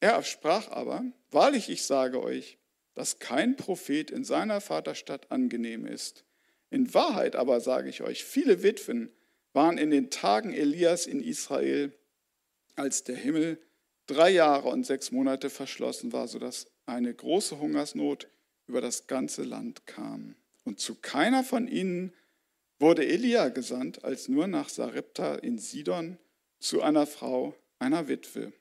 Er 0.00 0.22
sprach 0.22 0.68
aber, 0.68 1.04
wahrlich 1.30 1.68
ich 1.68 1.82
sage 1.84 2.22
euch, 2.22 2.58
dass 2.94 3.18
kein 3.18 3.56
Prophet 3.56 4.10
in 4.10 4.24
seiner 4.24 4.60
Vaterstadt 4.60 5.30
angenehm 5.30 5.86
ist. 5.86 6.24
In 6.70 6.94
Wahrheit 6.94 7.36
aber 7.36 7.60
sage 7.60 7.88
ich 7.88 8.02
euch, 8.02 8.24
viele 8.24 8.62
Witwen 8.62 9.10
waren 9.52 9.78
in 9.78 9.90
den 9.90 10.10
Tagen 10.10 10.52
Elias 10.52 11.06
in 11.06 11.20
Israel, 11.20 11.92
als 12.76 13.04
der 13.04 13.16
Himmel 13.16 13.60
drei 14.06 14.30
Jahre 14.30 14.68
und 14.68 14.84
sechs 14.84 15.10
Monate 15.10 15.50
verschlossen 15.50 16.12
war, 16.12 16.28
sodass 16.28 16.66
eine 16.86 17.12
große 17.12 17.58
Hungersnot 17.58 18.28
über 18.66 18.80
das 18.80 19.06
ganze 19.06 19.42
Land 19.42 19.86
kam. 19.86 20.36
Und 20.64 20.80
zu 20.80 20.94
keiner 20.94 21.44
von 21.44 21.68
ihnen 21.68 22.12
wurde 22.78 23.06
Elia 23.06 23.48
gesandt, 23.48 24.04
als 24.04 24.28
nur 24.28 24.46
nach 24.46 24.68
Sarepta 24.68 25.34
in 25.36 25.58
Sidon 25.58 26.18
zu 26.58 26.82
einer 26.82 27.06
Frau, 27.06 27.54
einer 27.78 28.08
Witwe. 28.08 28.52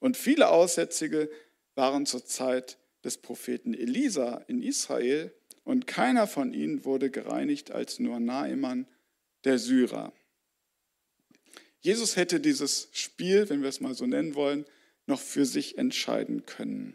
Und 0.00 0.16
viele 0.16 0.48
Aussätzige 0.48 1.30
waren 1.74 2.06
zur 2.06 2.24
Zeit 2.24 2.78
des 3.04 3.18
Propheten 3.18 3.74
Elisa 3.74 4.44
in 4.48 4.62
Israel, 4.62 5.32
und 5.64 5.86
keiner 5.86 6.26
von 6.26 6.52
ihnen 6.52 6.84
wurde 6.84 7.10
gereinigt 7.10 7.70
als 7.70 7.98
nur 7.98 8.20
Naaman, 8.20 8.86
der 9.44 9.58
Syrer. 9.58 10.12
Jesus 11.80 12.16
hätte 12.16 12.38
dieses 12.38 12.88
Spiel, 12.92 13.48
wenn 13.48 13.62
wir 13.62 13.68
es 13.70 13.80
mal 13.80 13.94
so 13.94 14.06
nennen 14.06 14.34
wollen, 14.34 14.66
noch 15.06 15.20
für 15.20 15.46
sich 15.46 15.78
entscheiden 15.78 16.44
können. 16.46 16.94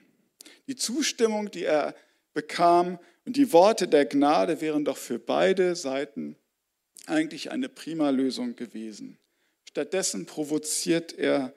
Die 0.69 0.75
Zustimmung, 0.75 1.49
die 1.49 1.63
er 1.63 1.95
bekam 2.35 2.99
und 3.25 3.35
die 3.37 3.51
Worte 3.53 3.87
der 3.87 4.05
Gnade 4.05 4.61
wären 4.61 4.85
doch 4.85 4.97
für 4.97 5.17
beide 5.17 5.75
Seiten 5.75 6.35
eigentlich 7.07 7.49
eine 7.49 7.69
prima 7.69 8.11
Lösung 8.11 8.55
gewesen. 8.55 9.17
Stattdessen 9.67 10.27
provoziert 10.27 11.17
er 11.17 11.55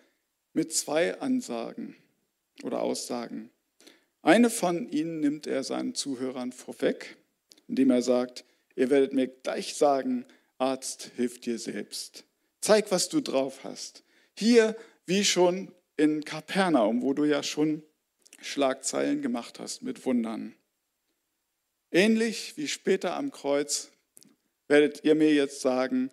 mit 0.54 0.72
zwei 0.72 1.20
Ansagen 1.20 1.94
oder 2.62 2.80
Aussagen. 2.80 3.50
Eine 4.22 4.48
von 4.48 4.88
ihnen 4.88 5.20
nimmt 5.20 5.46
er 5.46 5.62
seinen 5.62 5.94
Zuhörern 5.94 6.52
vorweg, 6.52 7.18
indem 7.68 7.90
er 7.90 8.00
sagt, 8.00 8.46
ihr 8.76 8.88
werdet 8.88 9.12
mir 9.12 9.26
gleich 9.26 9.74
sagen, 9.74 10.24
Arzt, 10.56 11.10
hilf 11.16 11.38
dir 11.38 11.58
selbst. 11.58 12.24
Zeig, 12.62 12.90
was 12.90 13.10
du 13.10 13.20
drauf 13.20 13.62
hast. 13.62 14.04
Hier, 14.32 14.74
wie 15.04 15.22
schon 15.22 15.70
in 15.98 16.24
Kapernaum, 16.24 17.02
wo 17.02 17.12
du 17.12 17.24
ja 17.26 17.42
schon 17.42 17.82
Schlagzeilen 18.42 19.22
gemacht 19.22 19.58
hast 19.58 19.82
mit 19.82 20.04
Wundern. 20.04 20.54
Ähnlich 21.90 22.56
wie 22.56 22.68
später 22.68 23.16
am 23.16 23.30
Kreuz 23.30 23.90
werdet 24.68 25.04
ihr 25.04 25.14
mir 25.14 25.32
jetzt 25.34 25.60
sagen, 25.60 26.10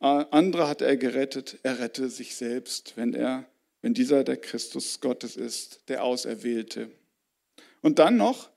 andere 0.00 0.68
hat 0.68 0.82
er 0.82 0.96
gerettet, 0.96 1.58
er 1.62 1.78
rette 1.78 2.08
sich 2.08 2.36
selbst, 2.36 2.96
wenn 2.96 3.14
er, 3.14 3.46
wenn 3.82 3.94
dieser 3.94 4.22
der 4.22 4.36
Christus 4.36 5.00
Gottes 5.00 5.36
ist, 5.36 5.88
der 5.88 6.04
Auserwählte. 6.04 6.90
Und 7.80 7.98
dann 7.98 8.16
noch, 8.16 8.50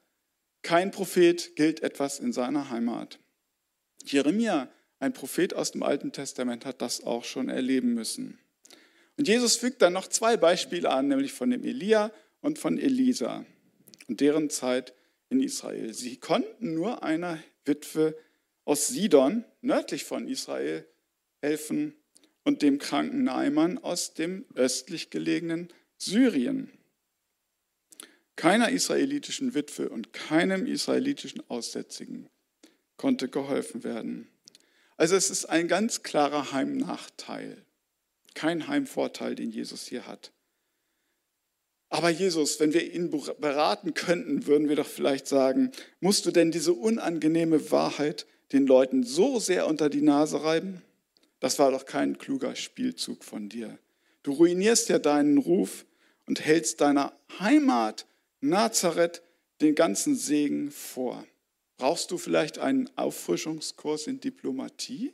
kein 0.62 0.91
Prophet 0.91 1.55
gilt 1.55 1.81
etwas 1.81 2.20
in 2.20 2.34
seiner 2.34 2.70
Heimat. 2.70 3.20
Jeremia, 4.03 4.70
ein 5.00 5.13
Prophet 5.13 5.55
aus 5.55 5.72
dem 5.72 5.81
Alten 5.81 6.12
Testament, 6.12 6.65
hat 6.65 6.81
das 6.81 7.03
auch 7.03 7.24
schon 7.24 7.50
erleben 7.50 7.93
müssen. 7.93 8.39
Und 9.17 9.27
Jesus 9.27 9.55
fügt 9.55 9.81
dann 9.81 9.93
noch 9.93 10.08
zwei 10.08 10.38
Beispiele 10.38 10.89
an, 10.89 11.08
nämlich 11.08 11.34
von 11.34 11.50
dem 11.50 11.63
Elia 11.63 12.12
und 12.41 12.60
von 12.60 12.77
Elisa 12.77 13.45
und 14.07 14.19
deren 14.19 14.50
Zeit 14.50 14.93
in 15.29 15.41
Israel. 15.41 15.93
Sie 15.93 16.17
konnten 16.17 16.74
nur 16.74 17.03
einer 17.03 17.41
Witwe 17.65 18.17
aus 18.65 18.88
Sidon, 18.88 19.45
nördlich 19.62 20.03
von 20.03 20.27
Israel, 20.27 20.86
helfen 21.41 21.95
und 22.43 22.62
dem 22.62 22.77
kranken 22.77 23.24
Naaman 23.24 23.77
aus 23.77 24.13
dem 24.13 24.45
östlich 24.55 25.10
gelegenen 25.10 25.69
Syrien. 25.98 26.71
Keiner 28.36 28.69
israelitischen 28.69 29.53
Witwe 29.53 29.89
und 29.89 30.13
keinem 30.13 30.65
israelitischen 30.65 31.48
Aussätzigen 31.50 32.27
konnte 32.98 33.29
geholfen 33.29 33.83
werden. 33.83 34.27
Also 34.98 35.15
es 35.15 35.29
ist 35.29 35.45
ein 35.45 35.67
ganz 35.67 36.03
klarer 36.03 36.51
Heimnachteil, 36.51 37.65
kein 38.33 38.67
Heimvorteil, 38.67 39.36
den 39.36 39.51
Jesus 39.51 39.86
hier 39.88 40.07
hat. 40.07 40.31
Aber 41.91 42.10
Jesus, 42.10 42.62
wenn 42.62 42.74
wir 42.74 42.93
ihn 42.93 43.12
beraten 43.12 43.93
könnten, 43.93 44.48
würden 44.48 44.69
wir 44.69 44.77
doch 44.77 44.88
vielleicht 44.88 45.27
sagen, 45.27 45.74
musst 46.00 46.25
du 46.25 46.31
denn 46.31 46.50
diese 46.50 46.71
unangenehme 46.71 47.69
Wahrheit 47.69 48.25
den 48.53 48.65
Leuten 48.65 49.03
so 49.03 49.39
sehr 49.39 49.67
unter 49.67 49.89
die 49.89 50.01
Nase 50.01 50.41
reiben? 50.41 50.81
Das 51.41 51.60
war 51.60 51.69
doch 51.69 51.86
kein 51.86 52.17
kluger 52.17 52.55
Spielzug 52.55 53.25
von 53.25 53.50
dir. 53.50 53.77
Du 54.24 54.31
ruinierst 54.31 54.88
ja 54.88 55.00
deinen 55.00 55.38
Ruf 55.38 55.86
und 56.27 56.39
hältst 56.39 56.79
deiner 56.79 57.12
Heimat 57.39 58.05
Nazareth 58.39 59.21
den 59.60 59.75
ganzen 59.75 60.15
Segen 60.15 60.71
vor. 60.71 61.25
Brauchst 61.75 62.10
du 62.12 62.17
vielleicht 62.17 62.57
einen 62.57 62.89
Auffrischungskurs 62.95 64.07
in 64.07 64.21
Diplomatie? 64.21 65.13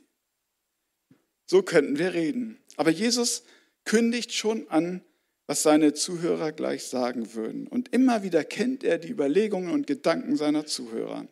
So 1.44 1.62
könnten 1.62 1.98
wir 1.98 2.14
reden. 2.14 2.60
Aber 2.76 2.90
Jesus 2.90 3.42
kündigt 3.84 4.32
schon 4.32 4.68
an, 4.68 5.02
was 5.48 5.62
seine 5.62 5.94
Zuhörer 5.94 6.52
gleich 6.52 6.84
sagen 6.84 7.34
würden. 7.34 7.66
Und 7.66 7.92
immer 7.92 8.22
wieder 8.22 8.44
kennt 8.44 8.84
er 8.84 8.98
die 8.98 9.08
Überlegungen 9.08 9.72
und 9.72 9.86
Gedanken 9.86 10.36
seiner 10.36 10.66
Zuhörer. 10.66 11.26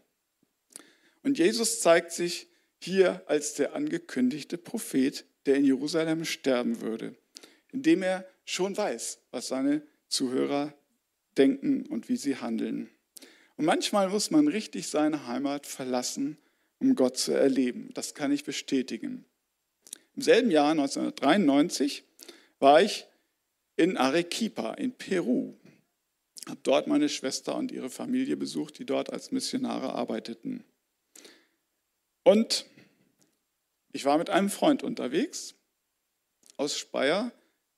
Und 1.23 1.39
Jesus 1.39 1.81
zeigt 1.81 2.13
sich 2.13 2.49
hier 2.79 3.23
als 3.27 3.55
der 3.55 3.75
angekündigte 3.75 4.57
Prophet, 4.57 5.27
der 5.45 5.57
in 5.57 5.67
Jerusalem 5.67 6.25
sterben 6.25 6.81
würde, 6.81 7.15
indem 7.73 8.03
er 8.03 8.27
schon 8.47 8.75
weiß, 8.77 9.19
was 9.33 9.49
seine 9.49 9.83
Zuhörer 10.09 10.73
denken 11.37 11.85
und 11.85 12.09
wie 12.09 12.17
sie 12.17 12.37
handeln. 12.37 12.89
Und 13.57 13.67
manchmal 13.67 14.09
muss 14.09 14.31
man 14.31 14.49
richtig 14.49 14.89
seine 14.89 15.27
Heimat 15.27 15.67
verlassen, 15.67 16.39
um 16.79 16.95
Gott 16.95 17.19
zu 17.19 17.33
erleben. 17.33 17.91
Das 17.93 18.15
kann 18.15 18.33
ich 18.33 18.45
bestätigen. 18.45 19.27
Im 20.15 20.23
selben 20.23 20.51
Jahr 20.51 20.71
1993 20.71 22.05
war 22.61 22.81
ich 22.81 23.07
in 23.77 23.97
Arequipa 23.97 24.75
in 24.75 24.93
Peru. 24.93 25.55
Habe 26.49 26.61
dort 26.63 26.87
meine 26.87 27.09
Schwester 27.09 27.57
und 27.57 27.73
ihre 27.73 27.91
Familie 27.91 28.37
besucht, 28.37 28.79
die 28.79 28.87
dort 28.87 29.13
als 29.13 29.33
Missionare 29.33 29.95
arbeiteten. 29.95 30.65
Und 32.23 32.67
ich 33.93 34.05
war 34.05 34.19
mit 34.19 34.31
einem 34.31 34.51
Freund 34.51 34.83
unterwegs 34.83 35.55
aus 36.57 36.77
Speyer, 36.77 37.33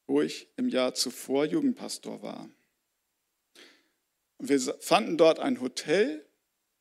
wo 0.07 0.23
ich 0.23 0.49
im 0.57 0.69
Jahr 0.69 0.95
zuvor 0.95 1.45
Jugendpastor 1.45 2.23
war. 2.23 2.49
Und 4.39 4.49
wir 4.49 4.61
fanden 4.81 5.17
dort 5.17 5.39
ein 5.39 5.61
Hotel 5.61 6.25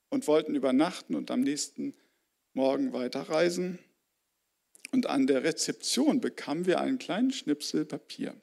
und 0.10 0.28
wollten 0.28 0.56
übernachten 0.56 1.16
und 1.16 1.32
am 1.32 1.42
nächsten 1.42 1.94
Morgen 2.54 2.94
weiterreisen. 2.94 3.80
Und 4.92 5.08
an 5.08 5.28
der 5.28 5.44
Rezeption 5.44 6.22
bekamen 6.22 6.66
wir 6.66 6.80
einen 6.80 6.98
kleinen 6.98 7.32
Schnipsel 7.32 7.86
Papier, 7.86 8.40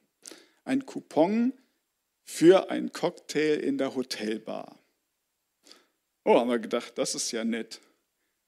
ein 0.64 0.87
Coupon 0.87 1.53
für 2.24 2.70
ein 2.70 2.92
Cocktail 2.92 3.61
in 3.61 3.79
der 3.79 3.94
Hotelbar. 3.94 4.79
Oh, 6.24 6.38
haben 6.38 6.50
wir 6.50 6.59
gedacht, 6.59 6.96
das 6.96 7.14
ist 7.14 7.31
ja 7.33 7.44
nett. 7.44 7.81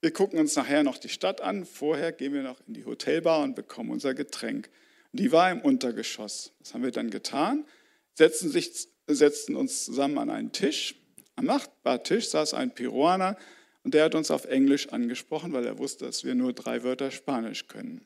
Wir 0.00 0.12
gucken 0.12 0.38
uns 0.38 0.56
nachher 0.56 0.82
noch 0.82 0.98
die 0.98 1.08
Stadt 1.08 1.40
an. 1.40 1.66
Vorher 1.66 2.12
gehen 2.12 2.32
wir 2.32 2.42
noch 2.42 2.60
in 2.66 2.74
die 2.74 2.84
Hotelbar 2.84 3.42
und 3.42 3.54
bekommen 3.54 3.90
unser 3.90 4.14
Getränk. 4.14 4.70
Die 5.12 5.32
war 5.32 5.50
im 5.50 5.60
Untergeschoss. 5.60 6.52
Das 6.58 6.74
haben 6.74 6.82
wir 6.82 6.90
dann 6.90 7.10
getan, 7.10 7.66
setzten, 8.14 8.50
sich, 8.50 8.88
setzten 9.06 9.56
uns 9.56 9.84
zusammen 9.84 10.18
an 10.18 10.30
einen 10.30 10.52
Tisch. 10.52 10.94
Am 11.36 11.46
Nachbartisch 11.46 12.28
saß 12.28 12.54
ein 12.54 12.74
Peruaner 12.74 13.36
und 13.82 13.94
der 13.94 14.04
hat 14.04 14.14
uns 14.14 14.30
auf 14.30 14.46
Englisch 14.46 14.88
angesprochen, 14.88 15.52
weil 15.52 15.66
er 15.66 15.78
wusste, 15.78 16.06
dass 16.06 16.24
wir 16.24 16.34
nur 16.34 16.52
drei 16.52 16.82
Wörter 16.82 17.10
Spanisch 17.10 17.68
können. 17.68 18.04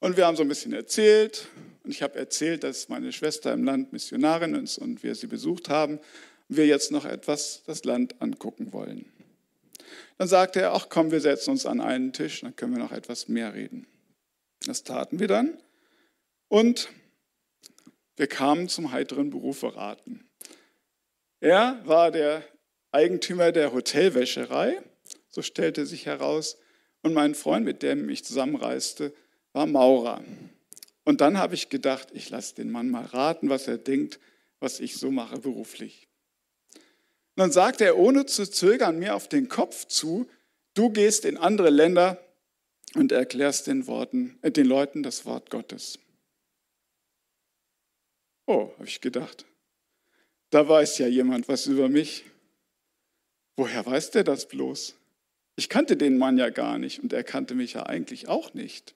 Und 0.00 0.16
wir 0.16 0.26
haben 0.26 0.36
so 0.36 0.42
ein 0.42 0.48
bisschen 0.48 0.72
erzählt. 0.72 1.48
Und 1.84 1.90
ich 1.90 2.02
habe 2.02 2.18
erzählt, 2.18 2.64
dass 2.64 2.88
meine 2.88 3.12
Schwester 3.12 3.52
im 3.52 3.64
Land 3.64 3.92
Missionarin 3.92 4.54
ist 4.54 4.78
und 4.78 5.02
wir 5.02 5.14
sie 5.14 5.26
besucht 5.26 5.68
haben. 5.68 5.98
Und 6.48 6.56
wir 6.56 6.66
jetzt 6.66 6.90
noch 6.92 7.04
etwas 7.04 7.62
das 7.66 7.84
Land 7.84 8.20
angucken 8.20 8.72
wollen. 8.72 9.06
Dann 10.18 10.28
sagte 10.28 10.60
er, 10.60 10.72
ach 10.72 10.88
komm, 10.88 11.10
wir 11.10 11.20
setzen 11.20 11.50
uns 11.50 11.64
an 11.64 11.80
einen 11.80 12.12
Tisch, 12.12 12.40
dann 12.40 12.56
können 12.56 12.72
wir 12.72 12.82
noch 12.82 12.92
etwas 12.92 13.28
mehr 13.28 13.54
reden. 13.54 13.86
Das 14.66 14.82
taten 14.82 15.20
wir 15.20 15.28
dann 15.28 15.56
und 16.48 16.88
wir 18.16 18.26
kamen 18.26 18.68
zum 18.68 18.90
heiteren 18.90 19.30
Beruf 19.30 19.60
beraten. 19.60 20.28
Er 21.40 21.80
war 21.84 22.10
der 22.10 22.42
Eigentümer 22.90 23.52
der 23.52 23.72
Hotelwäscherei, 23.72 24.82
so 25.28 25.42
stellte 25.42 25.86
sich 25.86 26.06
heraus, 26.06 26.58
und 27.02 27.14
mein 27.14 27.36
Freund, 27.36 27.64
mit 27.64 27.84
dem 27.84 28.08
ich 28.08 28.24
zusammenreiste, 28.24 29.14
war 29.52 29.66
Maurer. 29.66 30.22
Und 31.04 31.20
dann 31.20 31.38
habe 31.38 31.54
ich 31.54 31.68
gedacht, 31.68 32.08
ich 32.12 32.30
lasse 32.30 32.54
den 32.54 32.70
Mann 32.70 32.90
mal 32.90 33.04
raten, 33.04 33.48
was 33.48 33.66
er 33.66 33.78
denkt, 33.78 34.20
was 34.60 34.80
ich 34.80 34.96
so 34.96 35.10
mache 35.10 35.38
beruflich. 35.38 36.08
Und 36.74 37.42
dann 37.42 37.52
sagte 37.52 37.84
er 37.84 37.98
ohne 37.98 38.26
zu 38.26 38.50
zögern 38.50 38.98
mir 38.98 39.14
auf 39.14 39.28
den 39.28 39.48
Kopf 39.48 39.86
zu, 39.86 40.28
du 40.74 40.90
gehst 40.90 41.24
in 41.24 41.36
andere 41.36 41.70
Länder 41.70 42.22
und 42.94 43.12
erklärst 43.12 43.66
den, 43.66 43.86
Worten, 43.86 44.38
äh, 44.42 44.50
den 44.50 44.66
Leuten 44.66 45.02
das 45.02 45.24
Wort 45.24 45.50
Gottes. 45.50 45.98
Oh, 48.46 48.72
habe 48.74 48.86
ich 48.86 49.00
gedacht, 49.00 49.44
da 50.50 50.68
weiß 50.68 50.98
ja 50.98 51.06
jemand 51.06 51.48
was 51.48 51.66
über 51.66 51.88
mich. 51.88 52.24
Woher 53.56 53.84
weiß 53.84 54.12
der 54.12 54.24
das 54.24 54.48
bloß? 54.48 54.94
Ich 55.56 55.68
kannte 55.68 55.96
den 55.96 56.16
Mann 56.18 56.38
ja 56.38 56.50
gar 56.50 56.78
nicht 56.78 57.02
und 57.02 57.12
er 57.12 57.24
kannte 57.24 57.54
mich 57.54 57.74
ja 57.74 57.84
eigentlich 57.86 58.28
auch 58.28 58.54
nicht. 58.54 58.94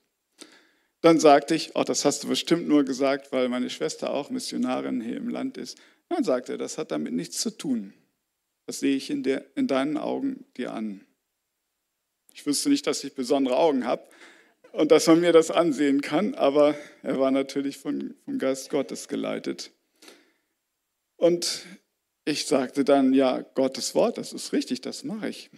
Dann 1.02 1.18
sagte 1.18 1.56
ich, 1.56 1.72
oh, 1.74 1.82
das 1.82 2.04
hast 2.04 2.22
du 2.22 2.28
bestimmt 2.28 2.68
nur 2.68 2.84
gesagt, 2.84 3.32
weil 3.32 3.48
meine 3.48 3.70
Schwester 3.70 4.14
auch 4.14 4.30
Missionarin 4.30 5.00
hier 5.00 5.16
im 5.16 5.28
Land 5.28 5.58
ist. 5.58 5.76
Dann 6.08 6.22
sagte 6.22 6.52
er, 6.52 6.58
das 6.58 6.78
hat 6.78 6.92
damit 6.92 7.12
nichts 7.12 7.38
zu 7.38 7.50
tun. 7.50 7.92
Das 8.66 8.78
sehe 8.78 8.96
ich 8.96 9.10
in, 9.10 9.24
der, 9.24 9.44
in 9.56 9.66
deinen 9.66 9.96
Augen 9.96 10.44
dir 10.56 10.72
an. 10.72 11.00
Ich 12.32 12.46
wüsste 12.46 12.68
nicht, 12.70 12.86
dass 12.86 13.02
ich 13.02 13.14
besondere 13.14 13.56
Augen 13.56 13.84
habe 13.84 14.06
und 14.70 14.92
dass 14.92 15.08
man 15.08 15.20
mir 15.20 15.32
das 15.32 15.50
ansehen 15.50 16.02
kann, 16.02 16.34
aber 16.34 16.76
er 17.02 17.18
war 17.18 17.32
natürlich 17.32 17.78
von, 17.78 18.14
vom 18.24 18.38
Geist 18.38 18.70
Gottes 18.70 19.08
geleitet. 19.08 19.72
Und 21.16 21.66
ich 22.24 22.46
sagte 22.46 22.84
dann, 22.84 23.12
ja, 23.12 23.40
Gottes 23.54 23.96
Wort, 23.96 24.18
das 24.18 24.32
ist 24.32 24.52
richtig, 24.52 24.80
das 24.80 25.02
mache 25.02 25.28
ich. 25.28 25.50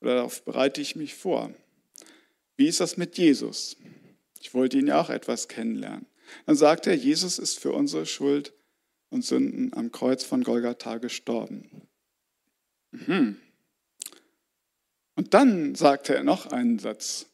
Oder 0.00 0.14
darauf 0.14 0.44
bereite 0.44 0.80
ich 0.80 0.94
mich 0.94 1.14
vor. 1.14 1.52
Wie 2.56 2.68
ist 2.68 2.80
das 2.80 2.96
mit 2.96 3.18
Jesus? 3.18 3.76
Ich 4.40 4.54
wollte 4.54 4.78
ihn 4.78 4.88
ja 4.88 5.00
auch 5.00 5.10
etwas 5.10 5.48
kennenlernen. 5.48 6.06
Dann 6.46 6.56
sagte 6.56 6.90
er, 6.90 6.96
Jesus 6.96 7.38
ist 7.38 7.60
für 7.60 7.72
unsere 7.72 8.06
Schuld 8.06 8.52
und 9.10 9.24
Sünden 9.24 9.72
am 9.74 9.92
Kreuz 9.92 10.24
von 10.24 10.42
Golgatha 10.42 10.98
gestorben. 10.98 11.70
Mhm. 12.92 13.36
Und 15.14 15.34
dann 15.34 15.74
sagte 15.74 16.14
er 16.14 16.24
noch 16.24 16.46
einen 16.46 16.78
Satz 16.78 17.26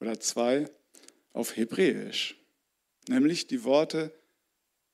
oder 0.00 0.18
zwei 0.18 0.68
auf 1.32 1.56
Hebräisch, 1.56 2.36
nämlich 3.08 3.46
die 3.46 3.62
Worte 3.64 4.12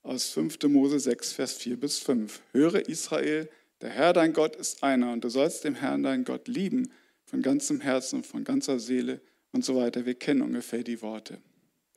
aus 0.02 0.28
5. 0.28 0.58
Mose 0.64 1.00
6, 1.00 1.32
Vers 1.32 1.54
4 1.54 1.80
bis 1.80 1.98
5. 1.98 2.42
Höre 2.52 2.88
Israel, 2.88 3.48
der 3.80 3.90
Herr 3.90 4.12
dein 4.12 4.34
Gott 4.34 4.56
ist 4.56 4.82
einer 4.82 5.12
und 5.12 5.24
du 5.24 5.30
sollst 5.30 5.64
den 5.64 5.76
Herrn 5.76 6.02
dein 6.02 6.24
Gott 6.24 6.46
lieben 6.48 6.92
von 7.24 7.40
ganzem 7.40 7.80
Herzen, 7.80 8.22
von 8.22 8.44
ganzer 8.44 8.78
Seele 8.78 9.20
und 9.52 9.64
so 9.64 9.76
weiter. 9.76 10.04
Wir 10.04 10.14
kennen 10.14 10.42
ungefähr 10.42 10.82
die 10.82 11.00
Worte. 11.00 11.38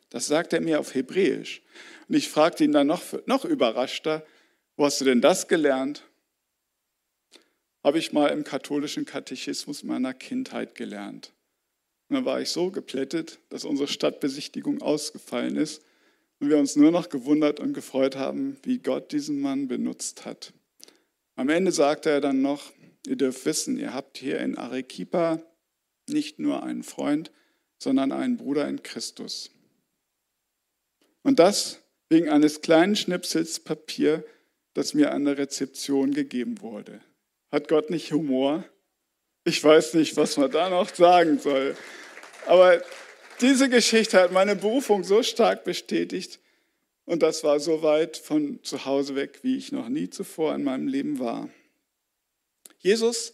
Das 0.09 0.27
sagt 0.27 0.53
er 0.53 0.61
mir 0.61 0.79
auf 0.79 0.93
Hebräisch. 0.95 1.61
Und 2.07 2.15
ich 2.15 2.29
fragte 2.29 2.63
ihn 2.63 2.71
dann 2.71 2.87
noch, 2.87 3.03
noch 3.25 3.45
überraschter, 3.45 4.25
wo 4.75 4.85
hast 4.85 5.01
du 5.01 5.05
denn 5.05 5.21
das 5.21 5.47
gelernt? 5.47 6.03
habe 7.87 7.99
ich 7.99 8.11
mal 8.11 8.27
im 8.27 8.43
katholischen 8.43 9.05
Katechismus 9.05 9.83
meiner 9.83 10.13
Kindheit 10.13 10.75
gelernt. 10.75 11.31
Und 12.09 12.15
dann 12.15 12.25
war 12.25 12.41
ich 12.41 12.49
so 12.49 12.69
geplättet, 12.69 13.39
dass 13.47 13.63
unsere 13.63 13.87
Stadtbesichtigung 13.87 14.81
ausgefallen 14.81 15.55
ist 15.55 15.81
und 16.41 16.49
wir 16.49 16.57
uns 16.57 16.75
nur 16.75 16.91
noch 16.91 17.07
gewundert 17.07 17.61
und 17.61 17.71
gefreut 17.71 18.17
haben, 18.17 18.57
wie 18.63 18.79
Gott 18.79 19.13
diesen 19.13 19.39
Mann 19.39 19.69
benutzt 19.69 20.25
hat. 20.25 20.51
Am 21.37 21.47
Ende 21.47 21.71
sagte 21.71 22.09
er 22.09 22.19
dann 22.19 22.41
noch, 22.41 22.73
ihr 23.07 23.15
dürft 23.15 23.45
wissen, 23.45 23.79
ihr 23.79 23.93
habt 23.93 24.17
hier 24.17 24.39
in 24.39 24.57
Arequipa 24.57 25.41
nicht 26.09 26.39
nur 26.39 26.63
einen 26.63 26.83
Freund, 26.83 27.31
sondern 27.77 28.11
einen 28.11 28.35
Bruder 28.35 28.67
in 28.67 28.83
Christus. 28.83 29.51
Und 31.27 31.39
das 31.39 31.81
wegen 32.07 32.29
eines 32.29 32.61
kleinen 32.61 32.95
Schnipsels 32.95 33.59
Papier, 33.59 34.23
das 34.73 34.93
mir 34.93 35.11
an 35.11 35.25
der 35.25 35.37
Rezeption 35.37 36.13
gegeben 36.13 36.61
wurde. 36.61 37.01
Hat 37.51 37.67
Gott 37.67 37.89
nicht 37.89 38.13
Humor? 38.13 38.63
Ich 39.43 39.61
weiß 39.61 39.95
nicht, 39.95 40.15
was 40.15 40.37
man 40.37 40.49
da 40.49 40.69
noch 40.69 40.95
sagen 40.95 41.37
soll. 41.37 41.75
Aber 42.45 42.81
diese 43.41 43.67
Geschichte 43.67 44.21
hat 44.21 44.31
meine 44.31 44.55
Berufung 44.55 45.03
so 45.03 45.21
stark 45.21 45.65
bestätigt 45.65 46.39
und 47.03 47.21
das 47.23 47.43
war 47.43 47.59
so 47.59 47.83
weit 47.83 48.15
von 48.15 48.63
zu 48.63 48.85
Hause 48.85 49.15
weg, 49.15 49.39
wie 49.41 49.57
ich 49.57 49.73
noch 49.73 49.89
nie 49.89 50.09
zuvor 50.09 50.55
in 50.55 50.63
meinem 50.63 50.87
Leben 50.87 51.19
war. 51.19 51.49
Jesus 52.79 53.33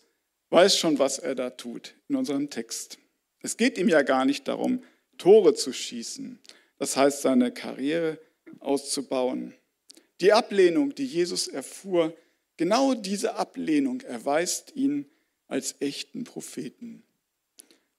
weiß 0.49 0.79
schon, 0.79 0.97
was 0.97 1.19
er 1.19 1.35
da 1.35 1.51
tut 1.51 1.93
in 2.09 2.15
unserem 2.15 2.49
Text. 2.49 2.97
Es 3.41 3.55
geht 3.55 3.77
ihm 3.77 3.87
ja 3.87 4.01
gar 4.01 4.25
nicht 4.25 4.47
darum, 4.47 4.81
Tore 5.19 5.53
zu 5.53 5.71
schießen, 5.71 6.39
das 6.83 6.97
heißt 6.97 7.21
seine 7.21 7.53
Karriere 7.53 8.19
auszubauen. 8.59 9.53
Die 10.19 10.33
Ablehnung, 10.33 10.93
die 10.93 11.05
Jesus 11.05 11.47
erfuhr, 11.47 12.13
genau 12.57 12.93
diese 12.93 13.35
Ablehnung 13.35 14.01
erweist 14.01 14.75
ihn 14.75 15.05
als 15.47 15.75
echten 15.79 16.25
Propheten. 16.25 17.03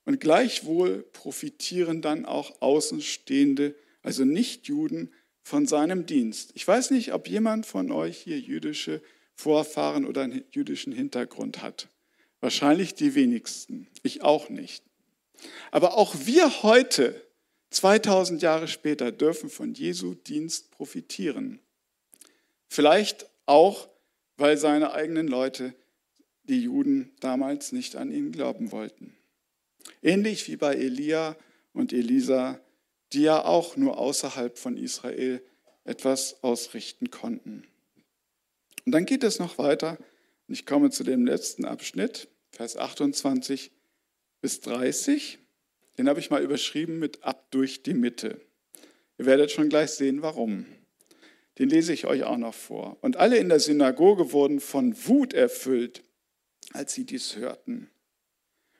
Und 0.04 0.20
gleichwohl 0.20 1.02
profitieren 1.14 2.02
dann 2.02 2.26
auch 2.26 2.60
Außenstehende, 2.60 3.74
also 4.02 4.26
Nichtjuden, 4.26 5.14
von 5.42 5.66
seinem 5.66 6.04
Dienst. 6.04 6.50
Ich 6.52 6.68
weiß 6.68 6.90
nicht, 6.90 7.14
ob 7.14 7.26
jemand 7.26 7.64
von 7.64 7.90
euch 7.90 8.18
hier 8.18 8.38
jüdische 8.38 9.00
Vorfahren 9.34 10.04
oder 10.04 10.24
einen 10.24 10.44
jüdischen 10.50 10.92
Hintergrund 10.92 11.62
hat. 11.62 11.88
Wahrscheinlich 12.40 12.92
die 12.92 13.14
wenigsten. 13.14 13.88
Ich 14.02 14.20
auch 14.20 14.50
nicht. 14.50 14.84
Aber 15.70 15.96
auch 15.96 16.14
wir 16.26 16.62
heute, 16.62 17.23
2000 17.74 18.42
Jahre 18.42 18.68
später, 18.68 19.12
dürfen 19.12 19.50
von 19.50 19.74
Jesu 19.74 20.14
Dienst 20.14 20.70
profitieren. 20.70 21.60
Vielleicht 22.68 23.28
auch, 23.46 23.88
weil 24.36 24.56
seine 24.56 24.92
eigenen 24.92 25.28
Leute, 25.28 25.74
die 26.44 26.62
Juden, 26.62 27.12
damals 27.20 27.72
nicht 27.72 27.96
an 27.96 28.10
ihn 28.10 28.32
glauben 28.32 28.72
wollten. 28.72 29.14
Ähnlich 30.02 30.48
wie 30.48 30.56
bei 30.56 30.74
Elia 30.74 31.36
und 31.72 31.92
Elisa, 31.92 32.60
die 33.12 33.22
ja 33.22 33.44
auch 33.44 33.76
nur 33.76 33.98
außerhalb 33.98 34.58
von 34.58 34.76
Israel 34.76 35.42
etwas 35.84 36.42
ausrichten 36.42 37.10
konnten. 37.10 37.66
Und 38.86 38.92
dann 38.92 39.06
geht 39.06 39.24
es 39.24 39.38
noch 39.38 39.58
weiter. 39.58 39.98
Ich 40.48 40.66
komme 40.66 40.90
zu 40.90 41.04
dem 41.04 41.26
letzten 41.26 41.64
Abschnitt, 41.64 42.28
Vers 42.52 42.76
28 42.76 43.70
bis 44.40 44.60
30. 44.60 45.38
Den 45.98 46.08
habe 46.08 46.20
ich 46.20 46.30
mal 46.30 46.42
überschrieben 46.42 46.98
mit 46.98 47.22
ab 47.22 47.46
durch 47.50 47.82
die 47.82 47.94
Mitte. 47.94 48.40
Ihr 49.18 49.26
werdet 49.26 49.50
schon 49.50 49.68
gleich 49.68 49.90
sehen, 49.90 50.22
warum. 50.22 50.66
Den 51.58 51.68
lese 51.68 51.92
ich 51.92 52.06
euch 52.06 52.24
auch 52.24 52.36
noch 52.36 52.54
vor. 52.54 52.98
Und 53.00 53.16
alle 53.16 53.36
in 53.36 53.48
der 53.48 53.60
Synagoge 53.60 54.32
wurden 54.32 54.60
von 54.60 54.96
Wut 55.06 55.34
erfüllt, 55.34 56.02
als 56.72 56.94
sie 56.94 57.04
dies 57.04 57.36
hörten. 57.36 57.90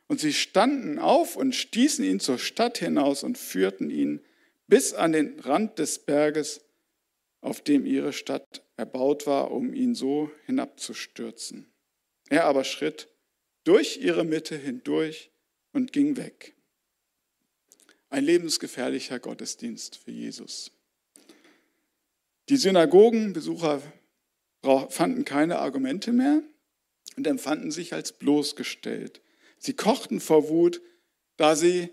Und 0.09 0.20
sie 0.20 0.33
standen 0.33 0.98
auf 0.98 1.37
und 1.37 1.55
stießen 1.55 2.05
ihn 2.05 2.20
zur 2.20 2.38
Stadt 2.38 2.79
hinaus 2.79 3.22
und 3.22 3.38
führten 3.38 3.90
ihn 3.90 4.20
bis 4.66 4.92
an 4.92 5.12
den 5.12 5.38
Rand 5.40 5.79
des 5.79 6.00
Berges, 6.00 6.62
auf 7.40 7.61
dem 7.61 7.87
ihre 7.87 8.12
Stadt 8.12 8.62
erbaut 8.77 9.27
war, 9.27 9.50
um 9.50 9.72
ihn 9.72 9.94
so 9.94 10.31
hinabzustürzen. 10.46 11.66
Er 12.29 12.44
aber 12.46 12.64
schritt 12.64 13.09
durch 13.64 13.98
ihre 13.98 14.24
Mitte 14.24 14.57
hindurch 14.57 15.31
und 15.72 15.92
ging 15.92 16.16
weg. 16.16 16.55
Ein 18.14 18.27
lebensgefährlicher 18.27 19.18
Gottesdienst 19.18 19.96
für 19.96 20.12
Jesus. 20.12 20.70
Die 22.48 22.57
Synagogenbesucher 22.57 23.83
fanden 24.62 25.24
keine 25.24 25.59
Argumente 25.59 26.12
mehr 26.12 26.40
und 27.16 27.27
empfanden 27.27 27.72
sich 27.72 27.92
als 27.92 28.12
bloßgestellt. 28.12 29.20
Sie 29.59 29.72
kochten 29.72 30.20
vor 30.20 30.48
Wut, 30.48 30.81
da 31.38 31.57
sie 31.57 31.88